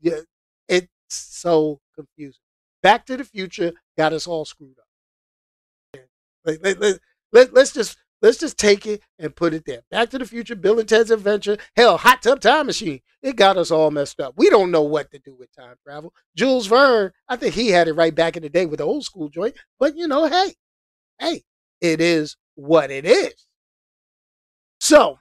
Yeah. 0.00 0.20
It's 0.68 0.88
so 1.08 1.80
confusing. 1.94 2.40
Back 2.84 3.04
to 3.06 3.16
the 3.16 3.24
Future 3.24 3.72
got 3.98 4.12
us 4.12 4.28
all 4.28 4.44
screwed 4.44 4.76
up. 4.78 6.02
Let, 6.44 6.62
let, 6.62 6.80
let, 6.80 6.98
let, 7.32 7.52
let's 7.52 7.72
just 7.72 7.96
Let's 8.24 8.38
just 8.38 8.56
take 8.56 8.86
it 8.86 9.02
and 9.18 9.36
put 9.36 9.52
it 9.52 9.64
there. 9.66 9.82
Back 9.90 10.08
to 10.08 10.18
the 10.18 10.24
Future, 10.24 10.56
Bill 10.56 10.78
and 10.78 10.88
Ted's 10.88 11.10
Adventure, 11.10 11.58
hell, 11.76 11.98
Hot 11.98 12.22
Tub 12.22 12.40
Time 12.40 12.64
Machine. 12.64 13.00
It 13.22 13.36
got 13.36 13.58
us 13.58 13.70
all 13.70 13.90
messed 13.90 14.18
up. 14.18 14.32
We 14.38 14.48
don't 14.48 14.70
know 14.70 14.80
what 14.80 15.10
to 15.10 15.18
do 15.18 15.36
with 15.38 15.54
time 15.54 15.76
travel. 15.84 16.14
Jules 16.34 16.66
Verne, 16.66 17.12
I 17.28 17.36
think 17.36 17.54
he 17.54 17.68
had 17.68 17.86
it 17.86 17.92
right 17.92 18.14
back 18.14 18.38
in 18.38 18.42
the 18.42 18.48
day 18.48 18.64
with 18.64 18.78
the 18.78 18.84
old 18.86 19.04
school 19.04 19.28
joint. 19.28 19.54
But 19.78 19.98
you 19.98 20.08
know, 20.08 20.26
hey, 20.26 20.54
hey, 21.18 21.42
it 21.82 22.00
is 22.00 22.38
what 22.54 22.90
it 22.90 23.04
is. 23.04 23.34
So, 24.80 25.18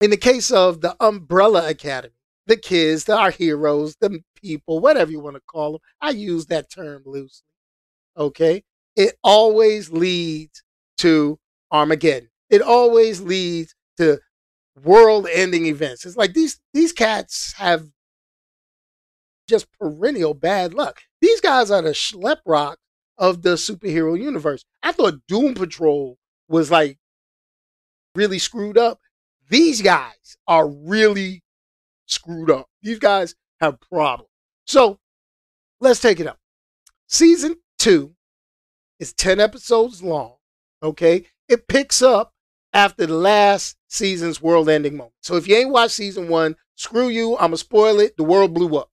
in 0.00 0.08
the 0.08 0.16
case 0.16 0.50
of 0.50 0.80
the 0.80 0.96
Umbrella 0.98 1.68
Academy, 1.68 2.14
the 2.46 2.56
kids, 2.56 3.04
the, 3.04 3.16
our 3.16 3.30
heroes, 3.30 3.96
the 4.00 4.20
people, 4.34 4.80
whatever 4.80 5.10
you 5.10 5.20
want 5.20 5.36
to 5.36 5.42
call 5.46 5.72
them, 5.72 5.80
I 6.00 6.10
use 6.10 6.46
that 6.46 6.70
term 6.70 7.02
loosely. 7.06 7.46
Okay, 8.16 8.62
it 8.96 9.14
always 9.22 9.90
leads 9.90 10.62
to 10.98 11.38
Armageddon. 11.70 12.28
It 12.50 12.60
always 12.60 13.20
leads 13.20 13.74
to 13.96 14.18
world-ending 14.82 15.66
events. 15.66 16.04
It's 16.04 16.16
like 16.16 16.34
these 16.34 16.60
these 16.74 16.92
cats 16.92 17.54
have 17.56 17.86
just 19.48 19.66
perennial 19.78 20.34
bad 20.34 20.74
luck. 20.74 21.00
These 21.20 21.40
guys 21.40 21.70
are 21.70 21.82
the 21.82 21.90
Schleprock 21.90 22.76
of 23.18 23.42
the 23.42 23.54
superhero 23.54 24.18
universe. 24.20 24.64
I 24.82 24.92
thought 24.92 25.26
Doom 25.28 25.54
Patrol 25.54 26.18
was 26.48 26.70
like 26.70 26.98
really 28.14 28.38
screwed 28.38 28.78
up. 28.78 29.00
These 29.48 29.82
guys 29.82 30.36
are 30.46 30.68
really 30.68 31.42
screwed 32.12 32.50
up. 32.50 32.66
These 32.82 32.98
guys 32.98 33.34
have 33.60 33.80
problems. 33.80 34.30
So 34.66 34.98
let's 35.80 36.00
take 36.00 36.20
it 36.20 36.26
up. 36.26 36.38
Season 37.08 37.56
two 37.78 38.14
is 38.98 39.12
10 39.12 39.40
episodes 39.40 40.02
long. 40.02 40.34
Okay. 40.82 41.26
It 41.48 41.68
picks 41.68 42.02
up 42.02 42.32
after 42.72 43.06
the 43.06 43.14
last 43.14 43.76
season's 43.88 44.40
world 44.40 44.68
ending 44.68 44.96
moment. 44.96 45.14
So 45.20 45.36
if 45.36 45.46
you 45.46 45.56
ain't 45.56 45.70
watched 45.70 45.94
season 45.94 46.28
one, 46.28 46.56
screw 46.76 47.08
you. 47.08 47.34
I'm 47.34 47.50
going 47.50 47.52
to 47.52 47.58
spoil 47.58 48.00
it. 48.00 48.16
The 48.16 48.24
world 48.24 48.54
blew 48.54 48.76
up. 48.78 48.90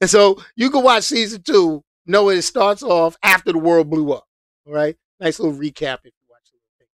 and 0.00 0.08
so 0.08 0.42
you 0.56 0.70
can 0.70 0.82
watch 0.82 1.04
season 1.04 1.42
two, 1.42 1.82
know 2.06 2.30
it 2.30 2.42
starts 2.42 2.82
off 2.82 3.16
after 3.22 3.52
the 3.52 3.58
world 3.58 3.90
blew 3.90 4.12
up. 4.12 4.24
All 4.66 4.72
right. 4.72 4.96
Nice 5.20 5.38
little 5.38 5.58
recap 5.58 5.98
if 6.04 6.12
you 6.14 6.26
watch 6.30 6.50
the 6.52 6.58
thing. 6.78 6.88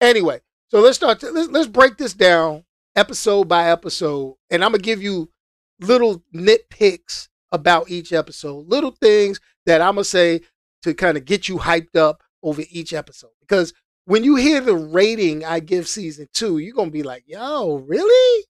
Anyway, 0.00 0.40
so 0.68 0.80
let's 0.80 0.96
start. 0.96 1.20
To, 1.20 1.30
let's, 1.30 1.48
let's 1.48 1.68
break 1.68 1.96
this 1.96 2.14
down 2.14 2.64
episode 2.94 3.48
by 3.48 3.70
episode. 3.70 4.34
And 4.50 4.64
I'm 4.64 4.72
to 4.72 4.78
give 4.78 5.02
you 5.02 5.30
little 5.80 6.22
nitpicks 6.34 7.28
about 7.52 7.90
each 7.90 8.12
episode, 8.12 8.68
little 8.68 8.90
things 8.90 9.40
that 9.66 9.80
I'm 9.80 9.96
to 9.96 10.04
say 10.04 10.40
to 10.82 10.94
kind 10.94 11.16
of 11.16 11.24
get 11.24 11.48
you 11.48 11.58
hyped 11.58 11.96
up 11.96 12.22
over 12.42 12.62
each 12.70 12.92
episode. 12.92 13.30
Because 13.40 13.72
when 14.06 14.24
you 14.24 14.36
hear 14.36 14.60
the 14.60 14.76
rating 14.76 15.44
I 15.44 15.60
give 15.60 15.88
season 15.88 16.28
two, 16.32 16.58
you're 16.58 16.74
to 16.74 16.90
be 16.90 17.02
like, 17.02 17.24
yo, 17.26 17.76
really? 17.86 18.44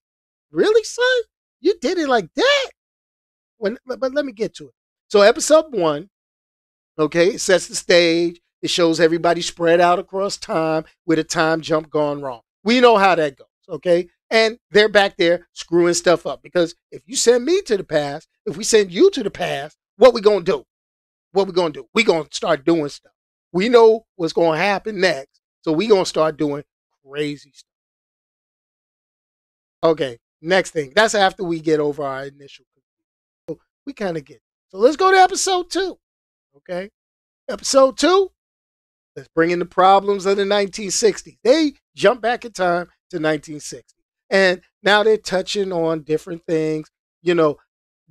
Really, 0.51 0.83
son? 0.83 1.05
You 1.59 1.75
did 1.81 1.97
it 1.97 2.07
like 2.07 2.29
that? 2.35 2.69
When, 3.57 3.77
but 3.85 4.13
let 4.13 4.25
me 4.25 4.31
get 4.31 4.55
to 4.55 4.67
it. 4.67 4.73
So, 5.09 5.21
episode 5.21 5.73
one, 5.73 6.09
okay, 6.99 7.37
sets 7.37 7.67
the 7.67 7.75
stage. 7.75 8.39
It 8.61 8.69
shows 8.69 8.99
everybody 8.99 9.41
spread 9.41 9.79
out 9.79 9.99
across 9.99 10.37
time 10.37 10.85
with 11.05 11.19
a 11.19 11.23
time 11.23 11.61
jump 11.61 11.89
gone 11.89 12.21
wrong. 12.21 12.41
We 12.63 12.79
know 12.79 12.97
how 12.97 13.15
that 13.15 13.37
goes, 13.37 13.47
okay? 13.69 14.09
And 14.29 14.57
they're 14.71 14.89
back 14.89 15.15
there 15.17 15.47
screwing 15.53 15.93
stuff 15.93 16.25
up 16.25 16.41
because 16.41 16.75
if 16.91 17.03
you 17.05 17.15
send 17.15 17.45
me 17.45 17.61
to 17.63 17.77
the 17.77 17.83
past, 17.83 18.27
if 18.45 18.57
we 18.57 18.63
send 18.63 18.91
you 18.91 19.09
to 19.11 19.23
the 19.23 19.31
past, 19.31 19.77
what 19.97 20.13
we 20.13 20.21
gonna 20.21 20.41
do? 20.41 20.65
What 21.31 21.47
we 21.47 21.53
gonna 21.53 21.73
do? 21.73 21.87
We 21.93 22.03
gonna 22.03 22.27
start 22.31 22.65
doing 22.65 22.89
stuff. 22.89 23.13
We 23.53 23.69
know 23.69 24.05
what's 24.15 24.33
gonna 24.33 24.57
happen 24.57 24.99
next, 24.99 25.39
so 25.61 25.71
we 25.71 25.87
gonna 25.87 26.05
start 26.05 26.37
doing 26.37 26.63
crazy 27.05 27.51
stuff. 27.53 27.67
Okay, 29.83 30.17
next 30.41 30.71
thing. 30.71 30.91
That's 30.95 31.15
after 31.15 31.43
we 31.43 31.59
get 31.59 31.79
over 31.79 32.03
our 32.03 32.25
initial. 32.25 32.65
So 33.47 33.59
we 33.85 33.93
kind 33.93 34.17
of 34.17 34.25
get. 34.25 34.41
So 34.69 34.79
let's 34.79 34.97
go 34.97 35.11
to 35.11 35.17
episode 35.17 35.69
two. 35.69 35.97
Okay, 36.57 36.89
episode 37.47 37.97
two. 37.97 38.31
Let's 39.17 39.29
bring 39.29 39.49
in 39.49 39.57
the 39.57 39.65
problems 39.65 40.27
of 40.27 40.37
the 40.37 40.43
1960s. 40.43 41.39
They 41.43 41.73
jump 41.95 42.21
back 42.21 42.45
in 42.45 42.51
time 42.51 42.85
to 43.09 43.17
1960. 43.17 43.95
And 44.29 44.61
now 44.83 45.01
they're 45.01 45.17
touching 45.17 45.73
on 45.73 46.03
different 46.03 46.43
things. 46.45 46.91
You 47.23 47.33
know, 47.33 47.57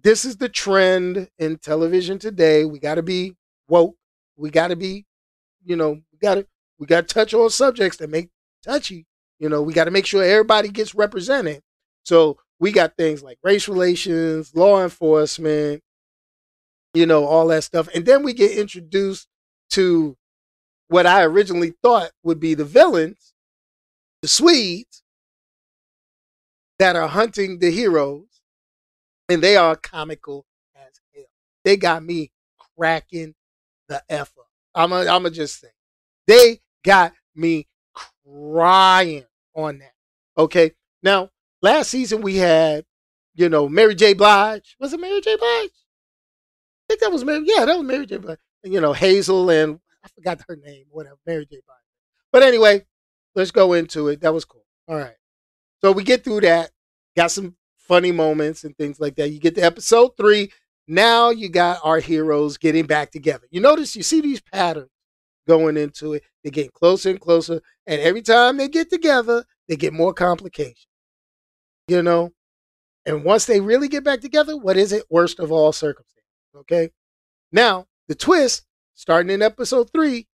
this 0.02 0.24
is 0.24 0.38
the 0.38 0.48
trend 0.48 1.28
in 1.38 1.58
television 1.58 2.18
today. 2.18 2.64
We 2.64 2.80
got 2.80 2.96
to 2.96 3.04
be 3.04 3.36
woke. 3.68 3.94
We 4.36 4.50
got 4.50 4.68
to 4.68 4.76
be, 4.76 5.06
you 5.64 5.76
know, 5.76 5.92
we 5.92 6.18
got 6.20 6.34
to 6.34 6.46
we 6.80 6.86
got 6.86 7.06
to 7.06 7.14
touch 7.14 7.32
on 7.32 7.50
subjects 7.50 7.98
that 7.98 8.10
make 8.10 8.30
touchy. 8.64 9.06
You 9.38 9.48
know, 9.48 9.62
we 9.62 9.74
got 9.74 9.84
to 9.84 9.92
make 9.92 10.06
sure 10.06 10.24
everybody 10.24 10.70
gets 10.70 10.92
represented. 10.92 11.62
So 12.02 12.36
we 12.58 12.72
got 12.72 12.96
things 12.96 13.22
like 13.22 13.38
race 13.44 13.68
relations, 13.68 14.56
law 14.56 14.82
enforcement, 14.82 15.82
you 16.94 17.06
know, 17.06 17.26
all 17.26 17.46
that 17.48 17.62
stuff. 17.62 17.88
And 17.94 18.04
then 18.04 18.24
we 18.24 18.32
get 18.32 18.58
introduced 18.58 19.28
to 19.70 20.16
what 20.88 21.06
I 21.06 21.22
originally 21.24 21.74
thought 21.82 22.10
would 22.22 22.40
be 22.40 22.54
the 22.54 22.64
villains, 22.64 23.34
the 24.22 24.28
Swedes, 24.28 25.02
that 26.78 26.96
are 26.96 27.08
hunting 27.08 27.58
the 27.58 27.70
heroes, 27.70 28.42
and 29.28 29.42
they 29.42 29.56
are 29.56 29.76
comical 29.76 30.46
as 30.76 31.00
hell. 31.14 31.24
They 31.64 31.76
got 31.76 32.04
me 32.04 32.30
cracking 32.76 33.34
the 33.88 34.02
F 34.08 34.32
up. 34.38 34.46
I'm 34.74 34.90
going 34.90 35.24
to 35.24 35.30
just 35.30 35.60
say, 35.60 35.68
they 36.26 36.60
got 36.84 37.12
me 37.34 37.66
crying 38.24 39.24
on 39.54 39.78
that. 39.78 39.94
Okay. 40.36 40.72
Now, 41.02 41.30
last 41.62 41.90
season 41.90 42.20
we 42.20 42.36
had, 42.36 42.84
you 43.34 43.48
know, 43.48 43.68
Mary 43.68 43.94
J. 43.94 44.12
Blige. 44.12 44.76
Was 44.78 44.92
it 44.92 45.00
Mary 45.00 45.20
J. 45.20 45.36
Blige? 45.36 45.70
I 45.70 46.88
think 46.88 47.00
that 47.00 47.12
was 47.12 47.24
Mary. 47.24 47.42
Yeah, 47.44 47.64
that 47.64 47.78
was 47.78 47.86
Mary 47.86 48.06
J. 48.06 48.18
Blige. 48.18 48.38
You 48.62 48.80
know, 48.80 48.92
Hazel 48.92 49.50
and 49.50 49.80
I 50.06 50.08
forgot 50.14 50.44
her 50.48 50.56
name, 50.56 50.84
whatever, 50.90 51.16
Mary 51.26 51.46
J. 51.46 51.60
Blige. 51.66 51.78
But 52.32 52.42
anyway, 52.42 52.84
let's 53.34 53.50
go 53.50 53.72
into 53.72 54.08
it. 54.08 54.20
That 54.20 54.32
was 54.32 54.44
cool. 54.44 54.64
All 54.88 54.96
right. 54.96 55.16
So 55.80 55.90
we 55.90 56.04
get 56.04 56.22
through 56.22 56.42
that, 56.42 56.70
got 57.16 57.30
some 57.30 57.56
funny 57.76 58.12
moments 58.12 58.64
and 58.64 58.76
things 58.76 59.00
like 59.00 59.16
that. 59.16 59.30
You 59.30 59.40
get 59.40 59.56
to 59.56 59.62
episode 59.62 60.16
three. 60.16 60.52
Now 60.86 61.30
you 61.30 61.48
got 61.48 61.80
our 61.82 61.98
heroes 61.98 62.56
getting 62.56 62.86
back 62.86 63.10
together. 63.10 63.46
You 63.50 63.60
notice, 63.60 63.96
you 63.96 64.04
see 64.04 64.20
these 64.20 64.40
patterns 64.40 64.90
going 65.48 65.76
into 65.76 66.14
it. 66.14 66.22
They're 66.42 66.52
getting 66.52 66.70
closer 66.72 67.10
and 67.10 67.20
closer. 67.20 67.60
And 67.86 68.00
every 68.00 68.22
time 68.22 68.56
they 68.56 68.68
get 68.68 68.90
together, 68.90 69.44
they 69.68 69.76
get 69.76 69.92
more 69.92 70.14
complications. 70.14 70.86
You 71.88 72.02
know? 72.02 72.30
And 73.04 73.24
once 73.24 73.46
they 73.46 73.60
really 73.60 73.88
get 73.88 74.04
back 74.04 74.20
together, 74.20 74.56
what 74.56 74.76
is 74.76 74.92
it? 74.92 75.04
Worst 75.10 75.40
of 75.40 75.50
all 75.50 75.72
circumstances. 75.72 76.22
Okay? 76.56 76.90
Now, 77.52 77.86
the 78.08 78.14
twist, 78.14 78.64
starting 78.96 79.30
in 79.30 79.42
episode 79.42 79.90
three, 79.92 80.26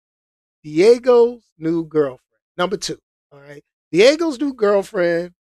Diego's 0.63 1.43
new 1.57 1.83
girlfriend. 1.83 2.19
Number 2.57 2.77
two. 2.77 2.99
All 3.33 3.41
right. 3.41 3.63
Diego's 3.91 4.39
new 4.39 4.53
girlfriend, 4.53 5.33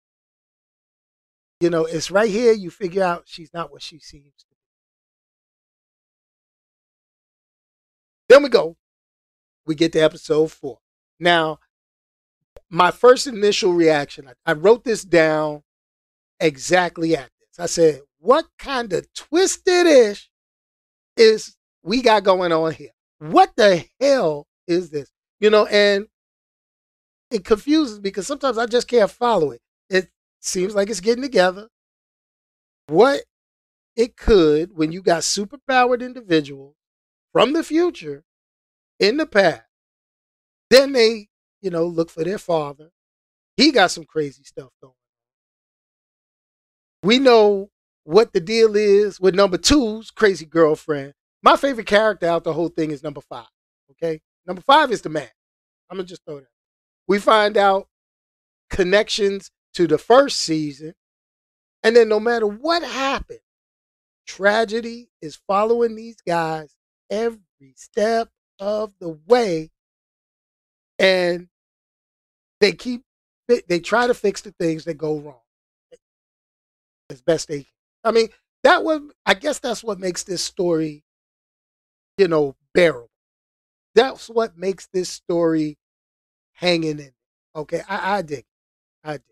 you 1.61 1.71
know, 1.71 1.85
it's 1.85 2.11
right 2.11 2.31
here. 2.31 2.53
You 2.53 2.71
figure 2.71 3.05
out 3.05 3.25
she's 3.27 3.53
not 3.55 3.71
what 3.71 3.83
she 3.83 4.01
seems 4.01 4.33
to 4.39 4.47
be. 4.49 4.57
Then 8.29 8.43
we 8.43 8.49
go. 8.49 8.77
We 9.67 9.75
get 9.75 9.93
to 9.93 10.01
episode 10.01 10.51
four. 10.51 10.79
Now, 11.21 11.59
my 12.71 12.91
first 12.91 13.27
initial 13.27 13.75
reaction, 13.75 14.29
I, 14.29 14.51
I 14.51 14.55
wrote 14.55 14.85
this 14.85 15.05
down 15.05 15.63
exactly 16.41 17.15
at 17.15 17.29
this. 17.39 17.59
I 17.59 17.67
said, 17.67 18.01
what 18.19 18.47
kind 18.59 18.93
of 18.93 19.13
twisted 19.13 19.87
ish 19.87 20.31
is 21.17 21.57
we 21.83 22.03
got 22.03 22.25
going 22.25 22.53
on 22.53 22.73
here? 22.73 22.91
What 23.21 23.53
the 23.57 23.85
hell 24.01 24.49
is 24.67 24.91
this? 24.91 25.13
You 25.39 25.51
know, 25.51 25.67
and 25.67 26.09
it 27.31 27.45
confuses 27.45 27.99
me 27.99 28.03
because 28.03 28.27
sometimes 28.27 28.59
I 28.59 28.67
just 28.67 28.89
can't 28.89 29.11
follow 29.11 29.51
it. 29.53 29.61
It 29.89 30.11
seems 30.41 30.75
like 30.75 30.91
it's 30.91 31.01
getting 31.01 31.23
together. 31.23 31.69
What 32.89 33.23
it 33.97 34.17
could 34.17 34.77
when 34.77 34.93
you 34.93 35.03
got 35.03 35.23
superpowered 35.23 36.03
individuals 36.03 36.77
from 37.33 37.53
the 37.55 37.65
future 37.65 38.25
in 39.01 39.19
the 39.19 39.27
past, 39.27 39.63
then 40.71 40.93
they, 40.93 41.29
you 41.61 41.71
know, 41.71 41.87
look 41.87 42.11
for 42.11 42.25
their 42.25 42.39
father. 42.39 42.91
He 43.57 43.73
got 43.73 43.91
some 43.91 44.05
crazy 44.05 44.45
stuff 44.45 44.71
going. 44.83 44.95
We 47.03 47.19
know 47.19 47.71
what 48.05 48.33
the 48.33 48.41
deal 48.41 48.77
is 48.77 49.21
with 49.21 49.35
number 49.35 49.59
two's 49.59 50.11
crazy 50.11 50.47
girlfriend. 50.47 51.15
My 51.43 51.57
favorite 51.57 51.87
character 51.87 52.27
out 52.27 52.45
the 52.45 52.53
whole 52.53 52.69
thing 52.69 52.91
is 52.91 53.03
number 53.03 53.21
five. 53.21 53.47
Okay. 53.93 54.21
Number 54.47 54.63
five 54.63 54.91
is 54.91 55.03
the 55.03 55.09
man. 55.09 55.29
I'm 55.91 55.97
gonna 55.97 56.07
just 56.07 56.25
throw 56.25 56.41
that 56.41 56.47
we 57.11 57.19
find 57.19 57.57
out 57.57 57.89
connections 58.71 59.51
to 59.75 59.89
the 59.89 59.99
first 59.99 60.43
season. 60.43 60.95
And 61.83 61.97
then 61.97 62.09
no 62.09 62.21
matter 62.21 62.47
what 62.47 62.85
happened, 62.85 63.41
tragedy 64.29 65.09
is 65.21 65.41
following 65.49 65.97
these 65.97 66.19
guys 66.25 66.73
every 67.11 67.41
step 67.75 68.29
of 68.61 68.93
the 69.01 69.19
way. 69.27 69.73
And 71.01 71.49
they 72.61 72.71
keep, 72.71 73.03
they, 73.49 73.63
they 73.69 73.81
try 73.81 74.07
to 74.07 74.15
fix 74.15 74.43
the 74.43 74.53
things 74.53 74.85
that 74.85 74.95
go 74.95 75.19
wrong 75.19 75.41
as 77.11 77.21
best 77.23 77.49
they 77.49 77.65
can. 77.65 77.73
I 78.05 78.13
mean, 78.13 78.29
that 78.63 78.85
was, 78.85 79.01
I 79.27 79.35
guess 79.35 79.59
that's 79.59 79.83
what 79.83 79.99
makes 79.99 80.23
this 80.23 80.45
story, 80.45 81.03
you 82.21 82.29
know, 82.29 82.55
bearable. 82.75 83.09
That's 83.95 84.29
what 84.29 84.59
makes 84.59 84.87
this 84.93 85.09
story 85.09 85.79
hanging 86.53 86.99
in. 86.99 87.13
Okay, 87.57 87.81
I, 87.89 88.19
I 88.19 88.23
dig. 88.23 88.45
I 89.03 89.13
dig. 89.13 89.23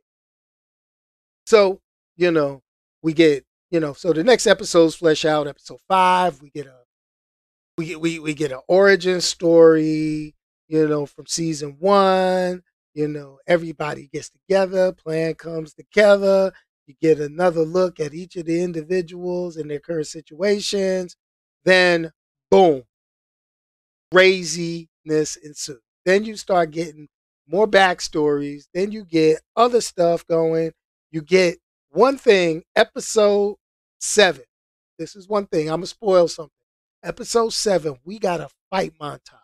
So, 1.45 1.83
you 2.16 2.30
know, 2.30 2.62
we 3.02 3.12
get, 3.12 3.45
you 3.71 3.78
know, 3.78 3.92
so 3.92 4.14
the 4.14 4.25
next 4.25 4.47
episodes 4.47 4.95
flesh 4.95 5.26
out 5.26 5.47
episode 5.47 5.80
five. 5.87 6.40
We 6.40 6.49
get 6.49 6.66
a 6.66 6.76
we 7.76 7.85
get 7.85 8.00
we, 8.00 8.18
we 8.21 8.33
get 8.33 8.52
an 8.52 8.61
origin 8.68 9.21
story, 9.21 10.35
you 10.66 10.88
know, 10.88 11.04
from 11.04 11.26
season 11.26 11.76
one. 11.78 12.62
You 12.95 13.07
know, 13.07 13.38
everybody 13.47 14.09
gets 14.11 14.30
together, 14.30 14.92
plan 14.92 15.35
comes 15.35 15.75
together. 15.75 16.52
You 16.87 16.95
get 17.02 17.21
another 17.21 17.66
look 17.66 18.00
at 18.00 18.14
each 18.14 18.37
of 18.37 18.47
the 18.47 18.62
individuals 18.62 19.59
and 19.59 19.71
their 19.71 19.78
current 19.78 20.07
situations. 20.07 21.16
Then, 21.64 22.12
boom, 22.50 22.83
craziness 24.12 25.37
ensues. 25.37 25.81
Then 26.05 26.25
you 26.25 26.37
start 26.37 26.71
getting 26.71 27.09
more 27.47 27.67
backstories. 27.67 28.64
Then 28.73 28.93
you 28.93 29.05
get 29.05 29.40
other 29.57 29.81
stuff 29.81 30.26
going. 30.26 30.73
You 31.11 31.23
get 31.23 31.59
one 31.90 32.19
thing, 32.19 32.62
episode 32.76 33.57
seven. 33.99 34.45
This 34.99 35.17
is 35.17 35.28
one 35.28 35.47
thing. 35.47 35.69
I'm 35.69 35.81
gonna 35.81 35.87
spoil 35.87 36.28
something. 36.28 36.50
Episode 37.02 37.52
seven, 37.52 37.97
we 38.05 38.19
got 38.19 38.40
a 38.40 38.49
fight 38.71 38.93
montage. 39.00 39.38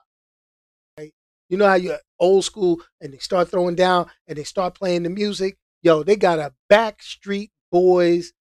Right? 0.99 1.13
You 1.49 1.57
know 1.57 1.69
how 1.69 1.75
you're 1.75 2.01
old 2.19 2.45
school 2.45 2.81
and 3.01 3.13
they 3.13 3.19
start 3.19 3.51
throwing 3.51 3.77
down 3.77 4.11
and 4.27 4.37
they 4.37 4.45
start 4.45 4.75
playing 4.75 5.05
the 5.05 5.11
music. 5.11 5.57
Yo, 5.83 6.03
they 6.03 6.17
got 6.17 6.39
a 6.39 6.53
Backstreet 6.71 7.51
Boys 7.71 8.33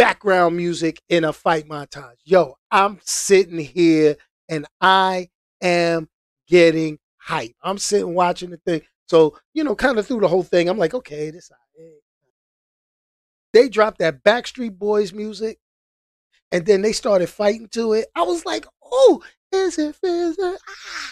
background 0.00 0.56
music 0.56 1.02
in 1.10 1.24
a 1.24 1.32
fight 1.32 1.68
montage. 1.68 2.16
Yo, 2.24 2.56
I'm 2.70 2.98
sitting 3.04 3.58
here 3.58 4.16
and 4.48 4.64
I 4.80 5.28
am 5.60 6.08
getting 6.48 6.98
hype. 7.18 7.54
I'm 7.62 7.76
sitting 7.76 8.14
watching 8.14 8.48
the 8.48 8.56
thing. 8.56 8.80
So, 9.08 9.36
you 9.52 9.62
know, 9.62 9.74
kind 9.74 9.98
of 9.98 10.06
through 10.06 10.20
the 10.20 10.28
whole 10.28 10.42
thing, 10.42 10.70
I'm 10.70 10.78
like, 10.78 10.94
okay, 10.94 11.30
this 11.30 11.50
they 13.52 13.68
dropped 13.68 13.98
that 13.98 14.24
Backstreet 14.24 14.78
Boys 14.78 15.12
music 15.12 15.58
and 16.50 16.64
then 16.64 16.80
they 16.80 16.92
started 16.92 17.28
fighting 17.28 17.68
to 17.72 17.92
it. 17.92 18.06
I 18.14 18.22
was 18.22 18.46
like, 18.46 18.64
oh, 18.82 19.22
is 19.52 19.76
it, 19.76 19.96
is 20.02 20.38
it? 20.38 20.60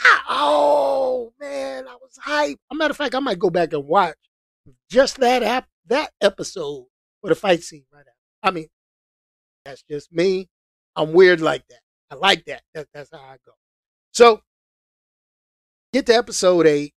Ah, 0.06 0.24
oh 0.30 1.32
man, 1.38 1.86
I 1.86 1.94
was 1.96 2.16
hype. 2.18 2.52
As 2.52 2.56
A 2.70 2.74
matter 2.74 2.92
of 2.92 2.96
fact, 2.96 3.14
I 3.14 3.18
might 3.18 3.38
go 3.38 3.50
back 3.50 3.74
and 3.74 3.86
watch 3.86 4.16
just 4.88 5.18
that 5.18 5.42
app 5.42 5.66
that 5.88 6.10
episode 6.22 6.86
for 7.20 7.28
the 7.28 7.34
fight 7.34 7.62
scene 7.62 7.84
right 7.92 8.04
now. 8.06 8.12
I 8.48 8.52
mean, 8.52 8.68
that's 9.68 9.82
just 9.82 10.10
me. 10.12 10.48
I'm 10.96 11.12
weird 11.12 11.40
like 11.40 11.64
that. 11.68 11.80
I 12.10 12.14
like 12.14 12.46
that. 12.46 12.62
that 12.74 12.86
that's 12.94 13.10
how 13.12 13.18
I 13.18 13.36
go. 13.44 13.52
So 14.12 14.40
get 15.92 16.06
to 16.06 16.14
episode 16.14 16.66
eight. 16.66 16.94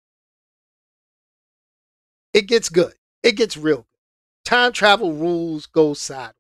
It 2.35 2.43
gets 2.47 2.69
good. 2.69 2.93
It 3.23 3.33
gets 3.33 3.57
real 3.57 3.79
good. 3.79 3.85
Time 4.45 4.73
travel 4.73 5.13
rules 5.13 5.67
go 5.67 5.95
sideways. 5.95 6.35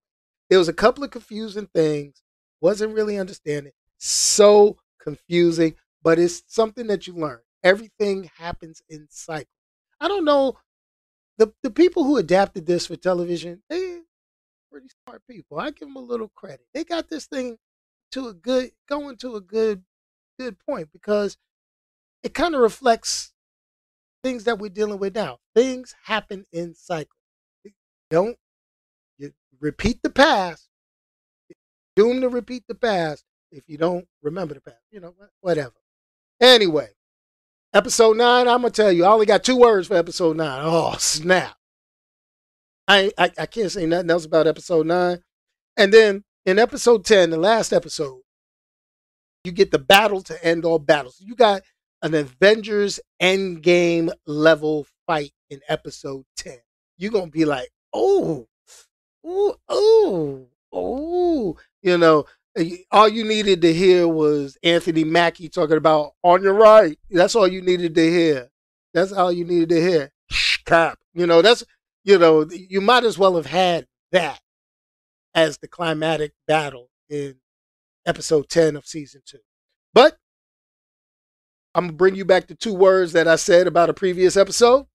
There 0.50 0.58
was 0.58 0.68
a 0.68 0.74
couple 0.74 1.02
of 1.02 1.10
confusing 1.10 1.68
things. 1.74 2.22
Wasn't 2.60 2.94
really 2.94 3.18
understanding. 3.18 3.72
So 3.98 4.76
confusing, 5.00 5.74
but 6.02 6.18
it's 6.18 6.42
something 6.46 6.86
that 6.88 7.06
you 7.06 7.14
learn. 7.14 7.40
Everything 7.64 8.30
happens 8.36 8.82
in 8.88 9.06
cycles. 9.10 9.46
I 10.00 10.08
don't 10.08 10.24
know. 10.24 10.58
The 11.38 11.52
the 11.62 11.70
people 11.70 12.04
who 12.04 12.18
adapted 12.18 12.66
this 12.66 12.86
for 12.86 12.96
television, 12.96 13.62
they 13.70 13.97
pretty 14.70 14.88
smart 15.04 15.22
people. 15.28 15.58
I 15.58 15.70
give 15.70 15.88
them 15.88 15.96
a 15.96 16.00
little 16.00 16.28
credit. 16.34 16.66
They 16.74 16.84
got 16.84 17.08
this 17.08 17.26
thing 17.26 17.58
to 18.12 18.28
a 18.28 18.34
good 18.34 18.70
going 18.88 19.16
to 19.18 19.36
a 19.36 19.40
good 19.40 19.82
good 20.38 20.58
point 20.58 20.88
because 20.92 21.36
it 22.22 22.34
kind 22.34 22.54
of 22.54 22.60
reflects 22.60 23.32
things 24.22 24.44
that 24.44 24.58
we're 24.58 24.70
dealing 24.70 24.98
with 24.98 25.14
now. 25.14 25.38
Things 25.54 25.94
happen 26.04 26.44
in 26.52 26.74
cycles. 26.74 27.12
Don't 28.10 28.36
you 29.18 29.32
repeat 29.60 30.02
the 30.02 30.10
past. 30.10 30.68
Doomed 31.96 32.22
to 32.22 32.28
repeat 32.28 32.64
the 32.68 32.74
past 32.74 33.24
if 33.50 33.64
you 33.66 33.76
don't 33.76 34.06
remember 34.22 34.54
the 34.54 34.60
past. 34.60 34.82
You 34.90 35.00
know, 35.00 35.14
whatever. 35.40 35.74
Anyway, 36.40 36.90
episode 37.74 38.16
nine, 38.16 38.46
I'm 38.48 38.62
gonna 38.62 38.70
tell 38.70 38.92
you, 38.92 39.04
I 39.04 39.08
only 39.08 39.26
got 39.26 39.44
two 39.44 39.56
words 39.56 39.88
for 39.88 39.96
episode 39.96 40.36
nine. 40.36 40.62
Oh, 40.64 40.94
snap. 40.98 41.57
I, 42.88 43.12
I, 43.18 43.30
I 43.38 43.46
can't 43.46 43.70
say 43.70 43.86
nothing 43.86 44.10
else 44.10 44.24
about 44.24 44.46
episode 44.46 44.86
nine. 44.86 45.22
And 45.76 45.92
then 45.92 46.24
in 46.46 46.58
episode 46.58 47.04
10, 47.04 47.30
the 47.30 47.36
last 47.36 47.72
episode, 47.72 48.22
you 49.44 49.52
get 49.52 49.70
the 49.70 49.78
battle 49.78 50.22
to 50.22 50.44
end 50.44 50.64
all 50.64 50.78
battles. 50.78 51.20
You 51.20 51.36
got 51.36 51.62
an 52.02 52.14
Avengers 52.14 52.98
Endgame 53.20 54.10
level 54.26 54.86
fight 55.06 55.32
in 55.50 55.60
episode 55.68 56.24
10. 56.38 56.56
You're 56.96 57.12
to 57.12 57.26
be 57.26 57.44
like, 57.44 57.68
oh, 57.92 58.48
oh, 59.24 59.56
oh, 59.68 60.46
oh. 60.72 61.56
You 61.82 61.98
know, 61.98 62.24
all 62.90 63.08
you 63.08 63.24
needed 63.24 63.62
to 63.62 63.72
hear 63.72 64.08
was 64.08 64.56
Anthony 64.62 65.04
Mackie 65.04 65.48
talking 65.48 65.76
about 65.76 66.12
on 66.22 66.42
your 66.42 66.54
right. 66.54 66.98
That's 67.10 67.36
all 67.36 67.46
you 67.46 67.62
needed 67.62 67.94
to 67.94 68.10
hear. 68.10 68.48
That's 68.94 69.12
all 69.12 69.30
you 69.30 69.44
needed 69.44 69.68
to 69.70 69.80
hear. 69.80 70.10
Shh, 70.30 70.58
Cap. 70.64 70.98
You 71.14 71.26
know, 71.26 71.42
that's, 71.42 71.64
you 72.08 72.18
know, 72.18 72.48
you 72.50 72.80
might 72.80 73.04
as 73.04 73.18
well 73.18 73.36
have 73.36 73.44
had 73.44 73.86
that 74.12 74.40
as 75.34 75.58
the 75.58 75.68
climatic 75.68 76.32
battle 76.46 76.88
in 77.10 77.34
episode 78.06 78.48
10 78.48 78.76
of 78.76 78.86
season 78.86 79.20
two. 79.26 79.40
But 79.92 80.16
I'm 81.74 81.82
going 81.82 81.90
to 81.90 81.96
bring 81.96 82.14
you 82.14 82.24
back 82.24 82.46
to 82.46 82.54
two 82.54 82.72
words 82.72 83.12
that 83.12 83.28
I 83.28 83.36
said 83.36 83.66
about 83.66 83.90
a 83.90 83.94
previous 83.94 84.38
episode 84.38 84.86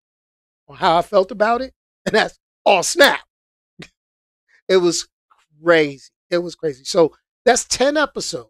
on 0.68 0.78
how 0.78 0.98
I 0.98 1.04
felt 1.04 1.30
about 1.30 1.62
it. 1.62 1.76
And 2.08 2.16
that's 2.16 2.40
all 2.66 2.80
oh, 2.80 2.82
snap. 2.82 3.22
it 4.68 4.78
was 4.78 5.08
crazy. 5.64 6.10
It 6.32 6.40
was 6.40 6.56
crazy. 6.56 6.84
So 6.84 7.14
that's 7.46 7.66
10 7.66 7.96
episodes. 7.96 8.50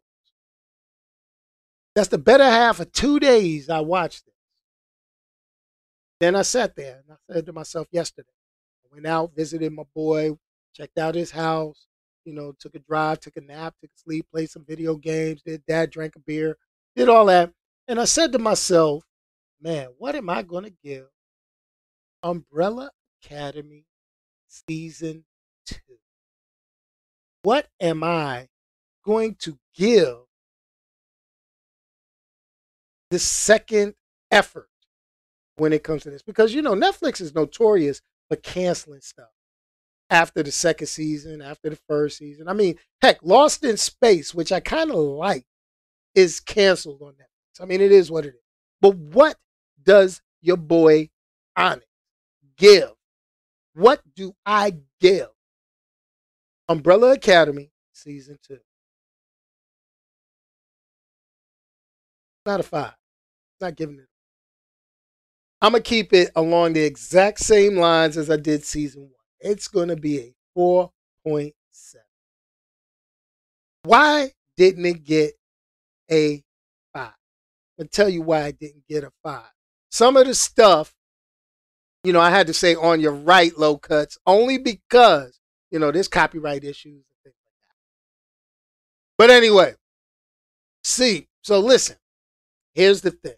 That's 1.96 2.08
the 2.08 2.18
better 2.18 2.46
half 2.46 2.80
of 2.80 2.94
two 2.94 3.20
days 3.20 3.70
I 3.70 3.82
watched 3.82 4.26
this. 4.26 4.34
Then 6.22 6.38
I 6.38 6.44
sat 6.44 6.78
there 6.78 7.04
and 7.06 7.18
I 7.18 7.34
said 7.34 7.46
to 7.48 7.52
myself 7.52 7.88
yesterday, 7.92 8.30
went 8.94 9.08
out, 9.08 9.36
visited 9.36 9.74
my 9.74 9.84
boy, 9.96 10.38
checked 10.74 10.98
out 10.98 11.16
his 11.16 11.32
house, 11.32 11.88
you 12.26 12.34
know, 12.34 12.54
took 12.60 12.76
a 12.76 12.80
drive, 12.80 13.20
took 13.20 13.38
a 13.38 13.42
nap, 13.42 13.76
took 13.82 13.90
a 13.90 14.00
sleep, 14.00 14.26
played 14.32 14.50
some 14.50 14.66
video 14.66 14.96
games, 14.96 15.42
did 15.42 15.66
dad 15.66 15.90
drank 15.90 16.16
a 16.16 16.20
beer, 16.20 16.58
did 16.96 17.10
all 17.10 17.26
that. 17.26 17.52
And 17.88 18.00
I 18.00 18.06
said 18.06 18.32
to 18.32 18.40
myself, 18.40 19.04
man, 19.62 19.90
what 19.98 20.16
am 20.16 20.30
I 20.30 20.42
going 20.42 20.64
to 20.64 20.74
give 20.84 21.08
Umbrella 22.22 22.92
Academy 23.24 23.86
season 24.48 25.26
two? 25.66 25.78
What 27.44 27.68
am 27.82 28.04
I 28.04 28.48
going 29.04 29.36
to 29.40 29.58
give 29.76 30.16
the 33.10 33.20
second 33.20 33.96
effort 34.32 34.70
when 35.58 35.74
it 35.74 35.84
comes 35.84 36.04
to 36.04 36.10
this? 36.10 36.22
Because, 36.22 36.54
you 36.54 36.62
know, 36.62 36.74
Netflix 36.74 37.20
is 37.20 37.36
notorious 37.36 38.02
for 38.30 38.36
canceling 38.38 39.02
stuff 39.02 39.30
after 40.10 40.44
the 40.44 40.52
second 40.52 40.88
season, 40.88 41.42
after 41.42 41.70
the 41.70 41.80
first 41.88 42.18
season. 42.18 42.48
I 42.48 42.54
mean, 42.54 42.76
heck, 43.02 43.20
Lost 43.24 43.64
in 43.64 43.78
Space, 43.78 44.34
which 44.34 44.52
I 44.52 44.60
kind 44.60 44.92
of 44.92 44.98
like, 44.98 45.46
is 46.16 46.40
canceled 46.40 47.02
on 47.02 47.14
Netflix. 47.14 47.62
I 47.62 47.66
mean, 47.66 47.82
it 47.82 47.92
is 47.92 48.12
what 48.12 48.26
it 48.26 48.36
is. 48.36 48.42
But 48.82 48.96
what 48.96 49.38
does 49.82 50.22
your 50.42 50.58
boy 50.58 51.10
Onyx 51.56 51.86
give? 52.58 52.92
What 53.74 54.02
do 54.16 54.36
I 54.46 54.74
give? 55.00 55.30
Umbrella 56.70 57.14
Academy 57.14 57.72
season 57.92 58.38
two. 58.46 58.60
Not 62.46 62.60
a 62.60 62.64
five. 62.64 62.94
Not 63.62 63.76
giving 63.76 64.00
it. 64.00 64.08
I'm 65.64 65.72
gonna 65.72 65.82
keep 65.82 66.12
it 66.12 66.30
along 66.36 66.74
the 66.74 66.84
exact 66.84 67.40
same 67.40 67.78
lines 67.78 68.18
as 68.18 68.30
I 68.30 68.36
did 68.36 68.66
season 68.66 69.04
one 69.04 69.12
it's 69.44 69.68
to 69.68 69.96
be 69.96 70.20
a 70.20 70.34
4.7. 70.58 71.52
Why 73.84 74.32
didn't 74.56 74.86
it 74.86 75.04
get 75.04 75.34
a 76.10 76.44
5? 76.94 77.12
I'll 77.80 77.88
tell 77.88 78.10
you 78.10 78.22
why 78.22 78.44
I 78.44 78.52
didn't 78.52 78.88
get 78.88 79.04
a 79.04 79.12
5. 79.24 79.44
Some 79.90 80.18
of 80.18 80.26
the 80.26 80.34
stuff, 80.34 80.94
you 82.04 82.14
know, 82.14 82.22
I 82.22 82.30
had 82.30 82.48
to 82.48 82.54
say 82.54 82.76
on 82.76 83.00
your 83.00 83.14
right, 83.14 83.58
low 83.58 83.78
cuts, 83.78 84.18
only 84.26 84.58
because, 84.58 85.40
you 85.72 85.80
know, 85.80 85.92
there's 85.92 86.08
copyright 86.08 86.64
issues 86.64 87.06
and 87.06 87.24
things 87.24 87.36
like 87.46 87.54
that. 87.68 87.76
But 89.18 89.30
anyway, 89.30 89.76
see, 90.84 91.28
so 91.42 91.60
listen, 91.60 91.98
here's 92.74 93.02
the 93.02 93.12
thing. 93.12 93.36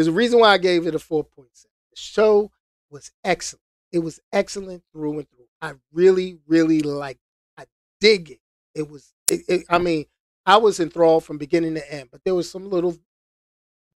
There's 0.00 0.08
a 0.08 0.12
reason 0.12 0.40
why 0.40 0.54
I 0.54 0.56
gave 0.56 0.86
it 0.86 0.94
a 0.94 0.98
4.7. 0.98 1.26
The 1.44 1.68
show 1.94 2.50
was 2.88 3.12
excellent. 3.22 3.60
It 3.92 3.98
was 3.98 4.18
excellent 4.32 4.82
through 4.94 5.18
and 5.18 5.28
through. 5.28 5.44
I 5.60 5.74
really, 5.92 6.38
really 6.46 6.80
like. 6.80 7.18
I 7.58 7.66
dig 8.00 8.30
it. 8.30 8.40
It 8.74 8.88
was. 8.88 9.12
It, 9.30 9.42
it, 9.46 9.66
I 9.68 9.76
mean, 9.76 10.06
I 10.46 10.56
was 10.56 10.80
enthralled 10.80 11.24
from 11.24 11.36
beginning 11.36 11.74
to 11.74 11.92
end, 11.92 12.08
but 12.10 12.22
there 12.24 12.34
was 12.34 12.50
some 12.50 12.70
little 12.70 12.96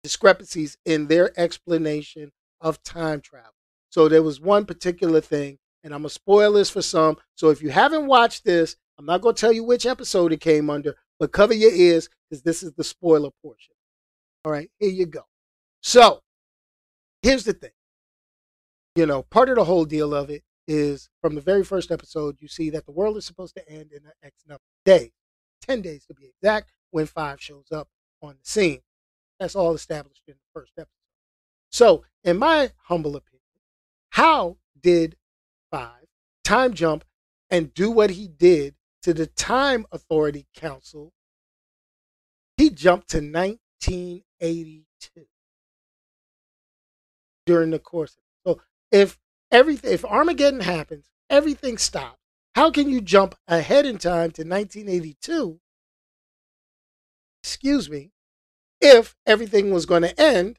discrepancies 0.03 0.77
in 0.85 1.07
their 1.07 1.31
explanation 1.39 2.31
of 2.61 2.83
time 2.83 3.19
travel. 3.19 3.55
So 3.89 4.07
there 4.07 4.21
was 4.21 4.39
one 4.39 4.65
particular 4.65 5.21
thing, 5.21 5.57
and 5.83 5.91
I'm 5.91 6.01
gonna 6.01 6.09
spoil 6.09 6.53
this 6.53 6.69
for 6.69 6.83
some. 6.83 7.17
So 7.33 7.49
if 7.49 7.63
you 7.63 7.71
haven't 7.71 8.05
watched 8.05 8.45
this, 8.45 8.75
I'm 8.99 9.07
not 9.07 9.21
gonna 9.21 9.33
tell 9.33 9.51
you 9.51 9.63
which 9.63 9.87
episode 9.87 10.33
it 10.33 10.39
came 10.39 10.69
under, 10.69 10.93
but 11.19 11.31
cover 11.31 11.55
your 11.55 11.73
ears 11.73 12.09
because 12.29 12.43
this 12.43 12.61
is 12.61 12.73
the 12.73 12.83
spoiler 12.83 13.31
portion. 13.41 13.73
All 14.43 14.51
right, 14.51 14.69
here 14.77 14.91
you 14.91 15.07
go. 15.07 15.23
So 15.85 16.23
here's 17.21 17.43
the 17.43 17.53
thing 17.53 17.69
you 18.95 19.05
know, 19.05 19.21
part 19.21 19.49
of 19.49 19.55
the 19.55 19.65
whole 19.65 19.85
deal 19.85 20.15
of 20.15 20.31
it 20.31 20.41
is 20.67 21.09
from 21.21 21.35
the 21.35 21.41
very 21.41 21.63
first 21.63 21.91
episode, 21.91 22.37
you 22.39 22.47
see 22.47 22.71
that 22.71 22.87
the 22.87 22.91
world 22.91 23.17
is 23.17 23.25
supposed 23.25 23.53
to 23.53 23.69
end 23.69 23.91
in 23.91 24.03
an 24.03 24.13
X 24.23 24.33
number 24.47 24.55
of 24.55 24.83
days, 24.83 25.11
10 25.61 25.83
days 25.83 26.03
to 26.07 26.15
be 26.15 26.25
exact, 26.25 26.71
when 26.89 27.05
five 27.05 27.39
shows 27.39 27.67
up 27.71 27.87
on 28.19 28.31
the 28.31 28.49
scene. 28.49 28.79
That's 29.39 29.55
all 29.55 29.75
established 29.75 30.23
in 30.27 30.33
the 30.33 30.59
first 30.59 30.71
episode. 30.75 30.89
So, 31.69 32.03
in 32.23 32.39
my 32.39 32.71
humble 32.85 33.15
opinion, 33.15 33.43
how 34.09 34.57
did 34.81 35.17
five 35.69 36.07
time 36.43 36.73
jump 36.73 37.05
and 37.51 37.71
do 37.75 37.91
what 37.91 38.09
he 38.09 38.27
did 38.27 38.73
to 39.03 39.13
the 39.13 39.27
Time 39.27 39.85
Authority 39.91 40.47
Council? 40.55 41.13
He 42.57 42.71
jumped 42.71 43.09
to 43.09 43.17
1982 43.17 45.27
during 47.45 47.71
the 47.71 47.79
course. 47.79 48.17
So, 48.45 48.61
if 48.91 49.17
everything, 49.51 49.93
if 49.93 50.05
Armageddon 50.05 50.61
happens, 50.61 51.05
everything 51.29 51.77
stops. 51.77 52.19
How 52.55 52.71
can 52.71 52.89
you 52.89 53.01
jump 53.01 53.35
ahead 53.47 53.85
in 53.85 53.97
time 53.97 54.31
to 54.31 54.43
1982? 54.43 55.59
Excuse 57.43 57.89
me, 57.89 58.11
if 58.81 59.15
everything 59.25 59.71
was 59.71 59.85
going 59.85 60.03
to 60.03 60.19
end 60.19 60.57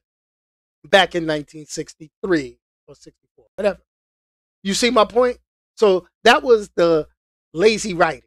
back 0.84 1.14
in 1.14 1.24
1963 1.24 2.58
or 2.86 2.94
64, 2.94 3.46
whatever. 3.56 3.80
You 4.62 4.74
see 4.74 4.90
my 4.90 5.04
point? 5.04 5.38
So 5.76 6.06
that 6.24 6.42
was 6.42 6.70
the 6.76 7.08
lazy 7.54 7.94
writing. 7.94 8.22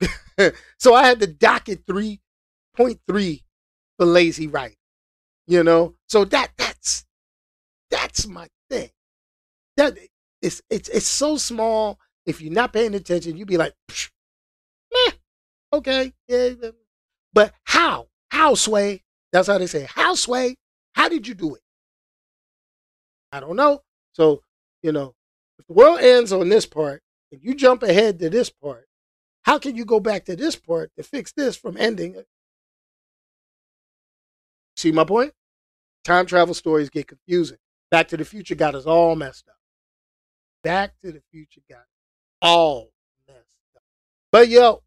so 0.78 0.94
I 0.94 1.06
had 1.06 1.20
to 1.20 1.26
docket 1.26 1.86
3.3 1.86 3.42
for 3.96 4.06
lazy 4.06 4.46
writing. 4.46 4.76
You 5.46 5.64
know? 5.64 5.94
So 6.08 6.24
that 6.26 6.52
that's 6.56 7.05
that's 7.90 8.26
my 8.26 8.48
thing. 8.70 8.90
That 9.76 9.96
it's 10.42 10.62
it's 10.70 10.88
it's 10.88 11.06
so 11.06 11.36
small. 11.36 11.98
If 12.26 12.40
you're 12.40 12.52
not 12.52 12.72
paying 12.72 12.94
attention, 12.94 13.36
you'd 13.36 13.48
be 13.48 13.56
like, 13.56 13.74
meh, 14.92 15.12
okay, 15.72 16.12
yeah. 16.28 16.50
But 17.32 17.54
how? 17.64 18.08
How 18.30 18.54
sway? 18.54 19.02
That's 19.32 19.48
how 19.48 19.58
they 19.58 19.66
say. 19.66 19.86
How 19.88 20.14
sway? 20.14 20.56
How 20.94 21.08
did 21.08 21.28
you 21.28 21.34
do 21.34 21.54
it? 21.54 21.62
I 23.32 23.40
don't 23.40 23.56
know. 23.56 23.82
So, 24.12 24.42
you 24.82 24.92
know, 24.92 25.14
if 25.58 25.66
the 25.66 25.74
world 25.74 26.00
ends 26.00 26.32
on 26.32 26.48
this 26.48 26.66
part 26.66 27.02
and 27.30 27.42
you 27.42 27.54
jump 27.54 27.82
ahead 27.82 28.18
to 28.20 28.30
this 28.30 28.50
part, 28.50 28.86
how 29.42 29.58
can 29.58 29.76
you 29.76 29.84
go 29.84 30.00
back 30.00 30.24
to 30.24 30.36
this 30.36 30.56
part 30.56 30.90
to 30.96 31.02
fix 31.02 31.32
this 31.32 31.56
from 31.56 31.76
ending? 31.76 32.16
See 34.76 34.92
my 34.92 35.04
point? 35.04 35.32
Time 36.04 36.26
travel 36.26 36.54
stories 36.54 36.90
get 36.90 37.08
confusing. 37.08 37.58
Back 37.96 38.08
to 38.08 38.18
the 38.18 38.26
Future 38.26 38.54
got 38.54 38.74
us 38.74 38.84
all 38.84 39.16
messed 39.16 39.48
up. 39.48 39.56
Back 40.62 40.92
to 41.02 41.12
the 41.12 41.22
Future 41.32 41.62
got 41.66 41.86
all 42.42 42.92
messed 43.26 43.56
up. 43.74 43.82
But 44.30 44.50
yo, 44.50 44.82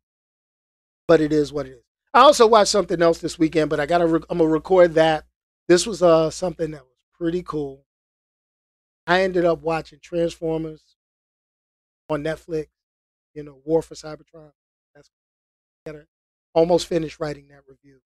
but 1.08 1.20
it 1.20 1.34
is 1.34 1.52
what 1.52 1.66
it 1.66 1.72
is. 1.72 1.84
I 2.14 2.20
also 2.20 2.46
watched 2.46 2.70
something 2.70 3.02
else 3.02 3.18
this 3.18 3.40
weekend, 3.40 3.72
but 3.72 3.80
I 3.80 3.88
gotta 3.88 4.06
re- 4.06 4.22
I'm 4.30 4.38
gonna 4.38 4.52
record 4.52 4.94
that. 4.94 5.26
This 5.68 5.88
was 5.88 6.04
uh 6.04 6.30
something 6.30 6.70
that 6.70 6.84
was 6.84 7.00
pretty 7.18 7.42
cool. 7.42 7.84
I 9.08 9.24
ended 9.24 9.44
up 9.44 9.64
watching 9.64 9.98
Transformers 10.04 10.84
on 12.12 12.24
Netflix. 12.24 12.68
You 13.34 13.42
know, 13.42 13.58
War 13.66 13.82
for 13.82 13.96
Cybertron. 13.96 14.52
That's 14.94 15.10
gotta 15.84 16.06
almost 16.54 16.86
finished 16.86 17.20
writing 17.20 17.48
that 17.48 17.64
review. 17.68 18.02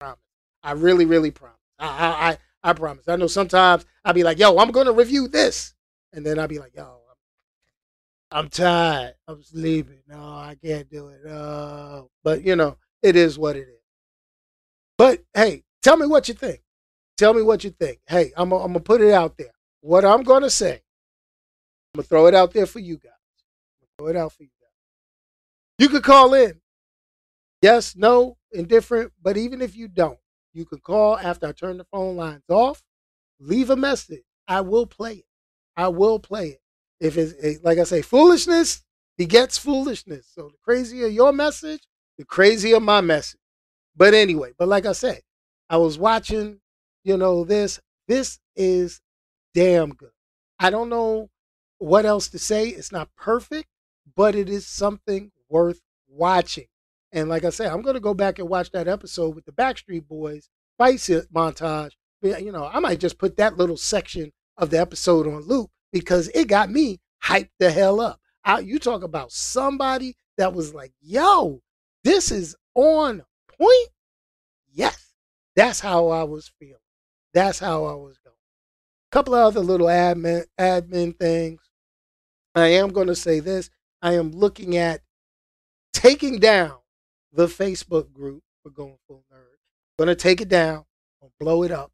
Promise. 0.00 0.18
I 0.64 0.72
really, 0.72 1.04
really 1.04 1.30
promise. 1.30 1.59
I, 1.80 2.30
I, 2.62 2.70
I 2.70 2.72
promise. 2.74 3.08
I 3.08 3.16
know 3.16 3.26
sometimes 3.26 3.84
I'll 4.04 4.14
be 4.14 4.24
like, 4.24 4.38
yo, 4.38 4.56
I'm 4.58 4.70
gonna 4.70 4.92
review 4.92 5.28
this, 5.28 5.74
and 6.12 6.24
then 6.24 6.38
I'll 6.38 6.48
be 6.48 6.58
like, 6.58 6.74
yo, 6.74 7.00
I'm 8.30 8.48
tired. 8.48 9.14
I'm 9.26 9.42
sleeping. 9.42 10.02
No, 10.06 10.18
I 10.18 10.56
can't 10.62 10.88
do 10.88 11.08
it. 11.08 11.26
Uh, 11.26 12.02
but 12.22 12.44
you 12.44 12.54
know, 12.56 12.76
it 13.02 13.16
is 13.16 13.38
what 13.38 13.56
it 13.56 13.66
is. 13.68 13.80
But 14.96 15.20
hey, 15.34 15.64
tell 15.82 15.96
me 15.96 16.06
what 16.06 16.28
you 16.28 16.34
think. 16.34 16.60
Tell 17.18 17.34
me 17.34 17.42
what 17.42 17.64
you 17.64 17.70
think. 17.70 18.00
Hey, 18.06 18.32
I'm 18.36 18.52
I'm 18.52 18.72
gonna 18.72 18.80
put 18.80 19.00
it 19.00 19.12
out 19.12 19.36
there. 19.36 19.52
What 19.80 20.04
I'm 20.04 20.22
gonna 20.22 20.50
say, 20.50 20.74
I'm 20.74 21.98
gonna 21.98 22.04
throw 22.04 22.26
it 22.26 22.34
out 22.34 22.52
there 22.52 22.66
for 22.66 22.78
you 22.78 22.98
guys. 22.98 23.12
throw 23.98 24.08
it 24.08 24.16
out 24.16 24.32
for 24.32 24.44
you 24.44 24.50
guys. 24.60 24.70
You 25.78 25.88
could 25.88 26.04
call 26.04 26.34
in. 26.34 26.60
Yes, 27.62 27.96
no, 27.96 28.36
indifferent. 28.52 29.12
But 29.20 29.36
even 29.36 29.60
if 29.60 29.74
you 29.76 29.88
don't, 29.88 30.18
you 30.52 30.64
can 30.64 30.78
call 30.80 31.18
after 31.18 31.46
I 31.46 31.52
turn 31.52 31.78
the 31.78 31.84
phone 31.84 32.16
lines 32.16 32.42
off. 32.48 32.82
Leave 33.38 33.70
a 33.70 33.76
message. 33.76 34.22
I 34.48 34.60
will 34.62 34.86
play 34.86 35.14
it. 35.14 35.24
I 35.76 35.88
will 35.88 36.18
play 36.18 36.48
it 36.48 36.60
if 37.00 37.16
it's 37.16 37.34
eh, 37.42 37.54
like 37.62 37.78
I 37.78 37.84
say, 37.84 38.02
foolishness 38.02 38.82
begets 39.16 39.58
foolishness. 39.58 40.28
So 40.32 40.48
the 40.48 40.56
crazier 40.62 41.06
your 41.06 41.32
message, 41.32 41.80
the 42.18 42.24
crazier 42.24 42.80
my 42.80 43.00
message. 43.00 43.40
But 43.96 44.14
anyway, 44.14 44.52
but 44.58 44.68
like 44.68 44.86
I 44.86 44.92
said, 44.92 45.20
I 45.68 45.76
was 45.78 45.98
watching, 45.98 46.60
you 47.04 47.16
know, 47.16 47.44
this. 47.44 47.80
This 48.08 48.38
is 48.56 49.00
damn 49.54 49.90
good. 49.90 50.10
I 50.58 50.70
don't 50.70 50.88
know 50.88 51.30
what 51.78 52.04
else 52.04 52.28
to 52.28 52.38
say. 52.38 52.68
It's 52.68 52.92
not 52.92 53.08
perfect, 53.16 53.68
but 54.16 54.34
it 54.34 54.48
is 54.48 54.66
something 54.66 55.30
worth 55.48 55.80
watching. 56.08 56.66
And 57.12 57.28
like 57.28 57.44
I 57.44 57.50
said, 57.50 57.72
I'm 57.72 57.82
going 57.82 57.94
to 57.94 58.00
go 58.00 58.14
back 58.14 58.38
and 58.38 58.48
watch 58.48 58.70
that 58.72 58.88
episode 58.88 59.34
with 59.34 59.44
the 59.44 59.52
Backstreet 59.52 60.06
Boys 60.06 60.48
fight 60.78 60.98
montage. 61.34 61.92
You 62.22 62.52
know, 62.52 62.70
I 62.72 62.78
might 62.80 63.00
just 63.00 63.18
put 63.18 63.36
that 63.36 63.56
little 63.56 63.76
section 63.76 64.30
of 64.56 64.70
the 64.70 64.78
episode 64.78 65.26
on 65.26 65.46
loop 65.46 65.70
because 65.92 66.28
it 66.28 66.48
got 66.48 66.70
me 66.70 67.00
hyped 67.24 67.50
the 67.58 67.70
hell 67.70 68.00
up. 68.00 68.20
I, 68.44 68.60
you 68.60 68.78
talk 68.78 69.02
about 69.02 69.32
somebody 69.32 70.16
that 70.38 70.54
was 70.54 70.74
like, 70.74 70.92
yo, 71.00 71.60
this 72.04 72.30
is 72.30 72.56
on 72.74 73.22
point. 73.58 73.88
Yes, 74.72 75.12
that's 75.56 75.80
how 75.80 76.08
I 76.08 76.22
was 76.22 76.50
feeling. 76.58 76.76
That's 77.34 77.58
how 77.58 77.84
I 77.84 77.94
was 77.94 78.18
going. 78.18 78.36
A 78.36 79.12
couple 79.12 79.34
of 79.34 79.46
other 79.46 79.60
little 79.60 79.88
admin 79.88 80.44
admin 80.58 81.18
things. 81.18 81.60
I 82.54 82.68
am 82.68 82.90
going 82.90 83.08
to 83.08 83.14
say 83.14 83.40
this. 83.40 83.70
I 84.02 84.14
am 84.14 84.30
looking 84.30 84.76
at 84.76 85.00
taking 85.92 86.38
down 86.38 86.79
the 87.32 87.46
Facebook 87.46 88.12
group 88.12 88.42
for 88.62 88.70
Going 88.70 88.98
Full 89.06 89.24
Nerd. 89.32 90.06
To 90.06 90.14
take 90.14 90.40
it 90.40 90.48
down. 90.48 90.84
gonna 91.20 91.32
blow 91.38 91.62
it 91.62 91.70
up. 91.70 91.92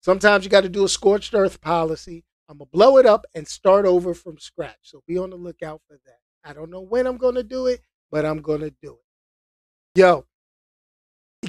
Sometimes 0.00 0.44
you 0.44 0.50
got 0.50 0.62
to 0.62 0.68
do 0.68 0.84
a 0.84 0.88
scorched 0.88 1.32
earth 1.34 1.60
policy. 1.60 2.24
I'm 2.48 2.58
gonna 2.58 2.68
blow 2.72 2.98
it 2.98 3.06
up 3.06 3.24
and 3.34 3.46
start 3.46 3.86
over 3.86 4.12
from 4.12 4.38
scratch. 4.38 4.76
So 4.82 5.02
be 5.06 5.16
on 5.16 5.30
the 5.30 5.36
lookout 5.36 5.80
for 5.86 5.98
that. 6.04 6.18
I 6.42 6.52
don't 6.52 6.70
know 6.70 6.80
when 6.80 7.06
I'm 7.06 7.16
gonna 7.16 7.44
do 7.44 7.68
it, 7.68 7.80
but 8.10 8.26
I'm 8.26 8.42
gonna 8.42 8.70
do 8.82 8.98
it. 8.98 9.98
Yo, 9.98 10.26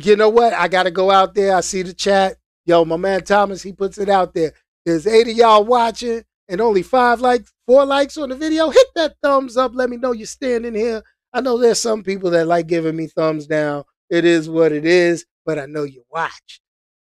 you 0.02 0.16
know 0.16 0.30
what? 0.30 0.54
I 0.54 0.68
gotta 0.68 0.92
go 0.92 1.12
out 1.12 1.34
there. 1.34 1.56
I 1.56 1.62
see 1.62 1.82
the 1.82 1.94
chat. 1.94 2.38
Yo, 2.66 2.86
my 2.86 2.98
man 2.98 3.24
Thomas, 3.24 3.62
he 3.64 3.74
puts 3.74 3.98
it 3.98 4.08
out 4.08 4.34
there. 4.34 4.54
There's 4.86 5.08
eight 5.08 5.28
of 5.28 5.36
y'all 5.36 5.66
watching 5.66 6.24
and 6.48 6.62
only 6.62 6.84
five 6.84 7.20
likes, 7.20 7.52
four 7.66 7.86
likes 7.86 8.18
on 8.18 8.30
the 8.30 8.36
video. 8.36 8.70
Hit 8.70 8.88
that 8.96 9.16
thumbs 9.22 9.58
up. 9.58 9.72
Let 9.74 9.90
me 9.90 9.98
know 9.98 10.12
you're 10.12 10.28
standing 10.28 10.76
here. 10.76 11.04
I 11.36 11.42
know 11.42 11.58
there's 11.58 11.82
some 11.82 12.02
people 12.02 12.30
that 12.32 12.48
like 12.48 12.68
giving 12.68 12.96
me 12.96 13.08
thumbs 13.08 13.46
down. 13.46 13.84
It 14.10 14.24
is 14.24 14.50
what 14.50 14.72
it 14.72 14.86
is, 14.86 15.26
but 15.46 15.60
I 15.60 15.66
know 15.66 15.84
you 15.84 16.04
watch. 16.10 16.62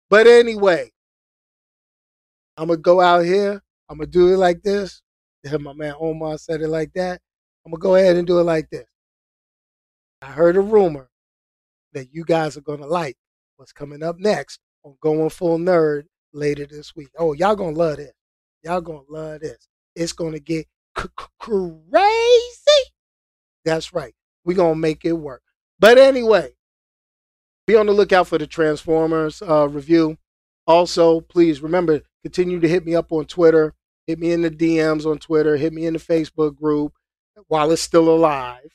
But 0.09 0.27
anyway, 0.27 0.91
I'm 2.55 2.69
gonna 2.69 2.77
go 2.77 3.01
out 3.01 3.25
here 3.25 3.61
I'm 3.89 3.97
gonna 3.97 4.07
do 4.07 4.33
it 4.33 4.37
like 4.37 4.63
this. 4.63 5.01
My 5.59 5.73
man 5.73 5.93
Omar 5.99 6.37
said 6.37 6.61
it 6.61 6.69
like 6.69 6.93
that. 6.93 7.21
I'm 7.65 7.71
gonna 7.71 7.79
go 7.79 7.95
ahead 7.95 8.15
and 8.15 8.25
do 8.25 8.39
it 8.39 8.43
like 8.43 8.69
this. 8.71 8.85
I 10.21 10.27
heard 10.27 10.55
a 10.55 10.61
rumor 10.61 11.09
that 11.91 12.07
you 12.13 12.23
guys 12.23 12.57
are 12.57 12.61
gonna 12.61 12.87
like 12.87 13.17
what's 13.57 13.73
coming 13.73 14.01
up 14.01 14.17
next 14.19 14.59
on 14.83 14.95
Going 15.01 15.29
Full 15.29 15.59
Nerd 15.59 16.05
later 16.31 16.65
this 16.65 16.95
week. 16.95 17.09
Oh, 17.19 17.33
y'all 17.33 17.55
gonna 17.55 17.75
love 17.75 17.97
this. 17.97 18.13
Y'all 18.63 18.81
gonna 18.81 19.01
love 19.09 19.41
this. 19.41 19.67
It's 19.95 20.13
gonna 20.13 20.39
get 20.39 20.65
crazy. 21.39 22.62
That's 23.65 23.93
right. 23.93 24.13
We're 24.45 24.57
gonna 24.57 24.75
make 24.75 25.05
it 25.05 25.13
work. 25.13 25.41
But 25.79 25.97
anyway, 25.97 26.51
be 27.67 27.75
on 27.75 27.85
the 27.87 27.93
lookout 27.93 28.27
for 28.27 28.37
the 28.37 28.47
Transformers 28.47 29.41
uh, 29.41 29.67
review. 29.69 30.17
Also, 30.67 31.21
please 31.21 31.61
remember 31.61 32.01
continue 32.23 32.59
to 32.59 32.67
hit 32.67 32.85
me 32.85 32.95
up 32.95 33.11
on 33.11 33.25
Twitter 33.25 33.73
Hit 34.07 34.19
me 34.19 34.31
in 34.31 34.41
the 34.41 34.51
DMs 34.51 35.05
on 35.05 35.17
Twitter. 35.17 35.55
Hit 35.55 35.73
me 35.73 35.85
in 35.85 35.93
the 35.93 35.99
Facebook 35.99 36.55
group 36.55 36.93
while 37.47 37.71
it's 37.71 37.81
still 37.81 38.09
alive. 38.09 38.69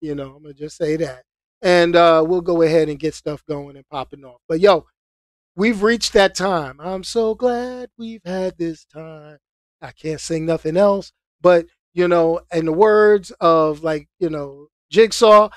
You 0.00 0.14
know, 0.14 0.34
I'm 0.36 0.42
gonna 0.42 0.54
just 0.54 0.76
say 0.76 0.96
that, 0.96 1.24
and 1.60 1.96
uh, 1.96 2.24
we'll 2.26 2.40
go 2.40 2.62
ahead 2.62 2.88
and 2.88 2.98
get 2.98 3.14
stuff 3.14 3.44
going 3.46 3.76
and 3.76 3.88
popping 3.88 4.24
off. 4.24 4.40
But 4.48 4.60
yo, 4.60 4.86
we've 5.56 5.82
reached 5.82 6.12
that 6.12 6.34
time. 6.34 6.80
I'm 6.80 7.04
so 7.04 7.34
glad 7.34 7.90
we've 7.98 8.22
had 8.24 8.56
this 8.58 8.84
time. 8.84 9.38
I 9.80 9.90
can't 9.92 10.20
sing 10.20 10.46
nothing 10.46 10.76
else, 10.76 11.12
but 11.40 11.66
you 11.94 12.08
know, 12.08 12.40
in 12.52 12.66
the 12.66 12.72
words 12.72 13.30
of 13.40 13.82
like 13.82 14.08
you 14.18 14.30
know 14.30 14.68
Jigsaw. 14.90 15.50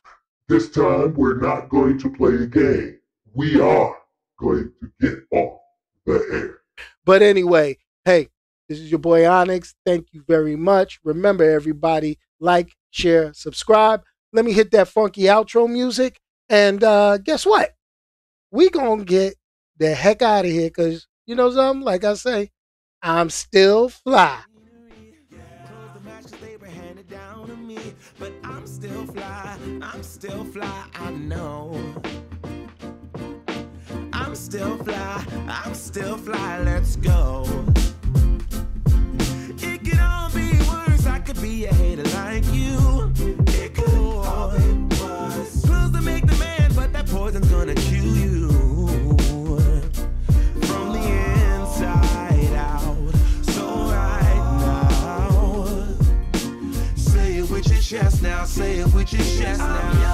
This 0.48 0.70
time 0.70 1.16
we're 1.16 1.40
not 1.40 1.70
going 1.70 1.98
to 2.00 2.10
play 2.10 2.36
a 2.36 2.46
game. 2.46 3.00
We 3.34 3.60
are 3.60 3.96
going 4.40 4.72
to 4.82 4.92
get 5.02 5.20
off 5.32 5.60
the 6.06 6.26
air. 6.32 6.60
But 7.04 7.22
anyway, 7.22 7.78
hey, 8.06 8.30
this 8.70 8.80
is 8.80 8.90
your 8.90 9.00
boy 9.00 9.28
Onyx. 9.28 9.76
Thank 9.86 10.08
you 10.12 10.24
very 10.28 10.56
much. 10.56 11.00
Remember, 11.04 11.50
everybody, 11.50 12.20
like, 12.40 12.76
share, 12.92 13.34
subscribe. 13.34 14.04
Let 14.34 14.46
me 14.46 14.54
hit 14.54 14.72
that 14.72 14.88
funky 14.88 15.24
outro 15.24 15.70
music. 15.70 16.20
And 16.50 16.84
uh, 16.84 17.18
guess 17.18 17.46
what? 17.46 17.72
We 18.52 18.70
gonna 18.70 19.04
get 19.04 19.36
the 19.78 19.94
heck 19.94 20.22
out 20.22 20.46
of 20.46 20.52
here 20.52 20.70
because 20.70 21.08
you 21.26 21.36
know 21.36 21.52
something? 21.52 21.84
Like 21.84 22.04
I 22.04 22.14
say, 22.14 22.52
I'm 23.02 23.30
still 23.30 23.90
fly. 23.90 24.42
I'm 28.66 28.72
still 28.72 29.06
fly, 29.06 29.58
I'm 29.80 30.02
still 30.02 30.44
fly, 30.44 30.86
I 30.96 31.12
know. 31.12 31.80
I'm 34.12 34.34
still 34.34 34.76
fly, 34.78 35.24
I'm 35.48 35.76
still 35.76 36.18
fly, 36.18 36.64
let's 36.64 36.96
go. 36.96 37.75
say 58.66 58.80
it 58.80 58.94
with 58.94 59.14
your 59.14 59.22
chest 59.22 59.60
now. 59.60 60.05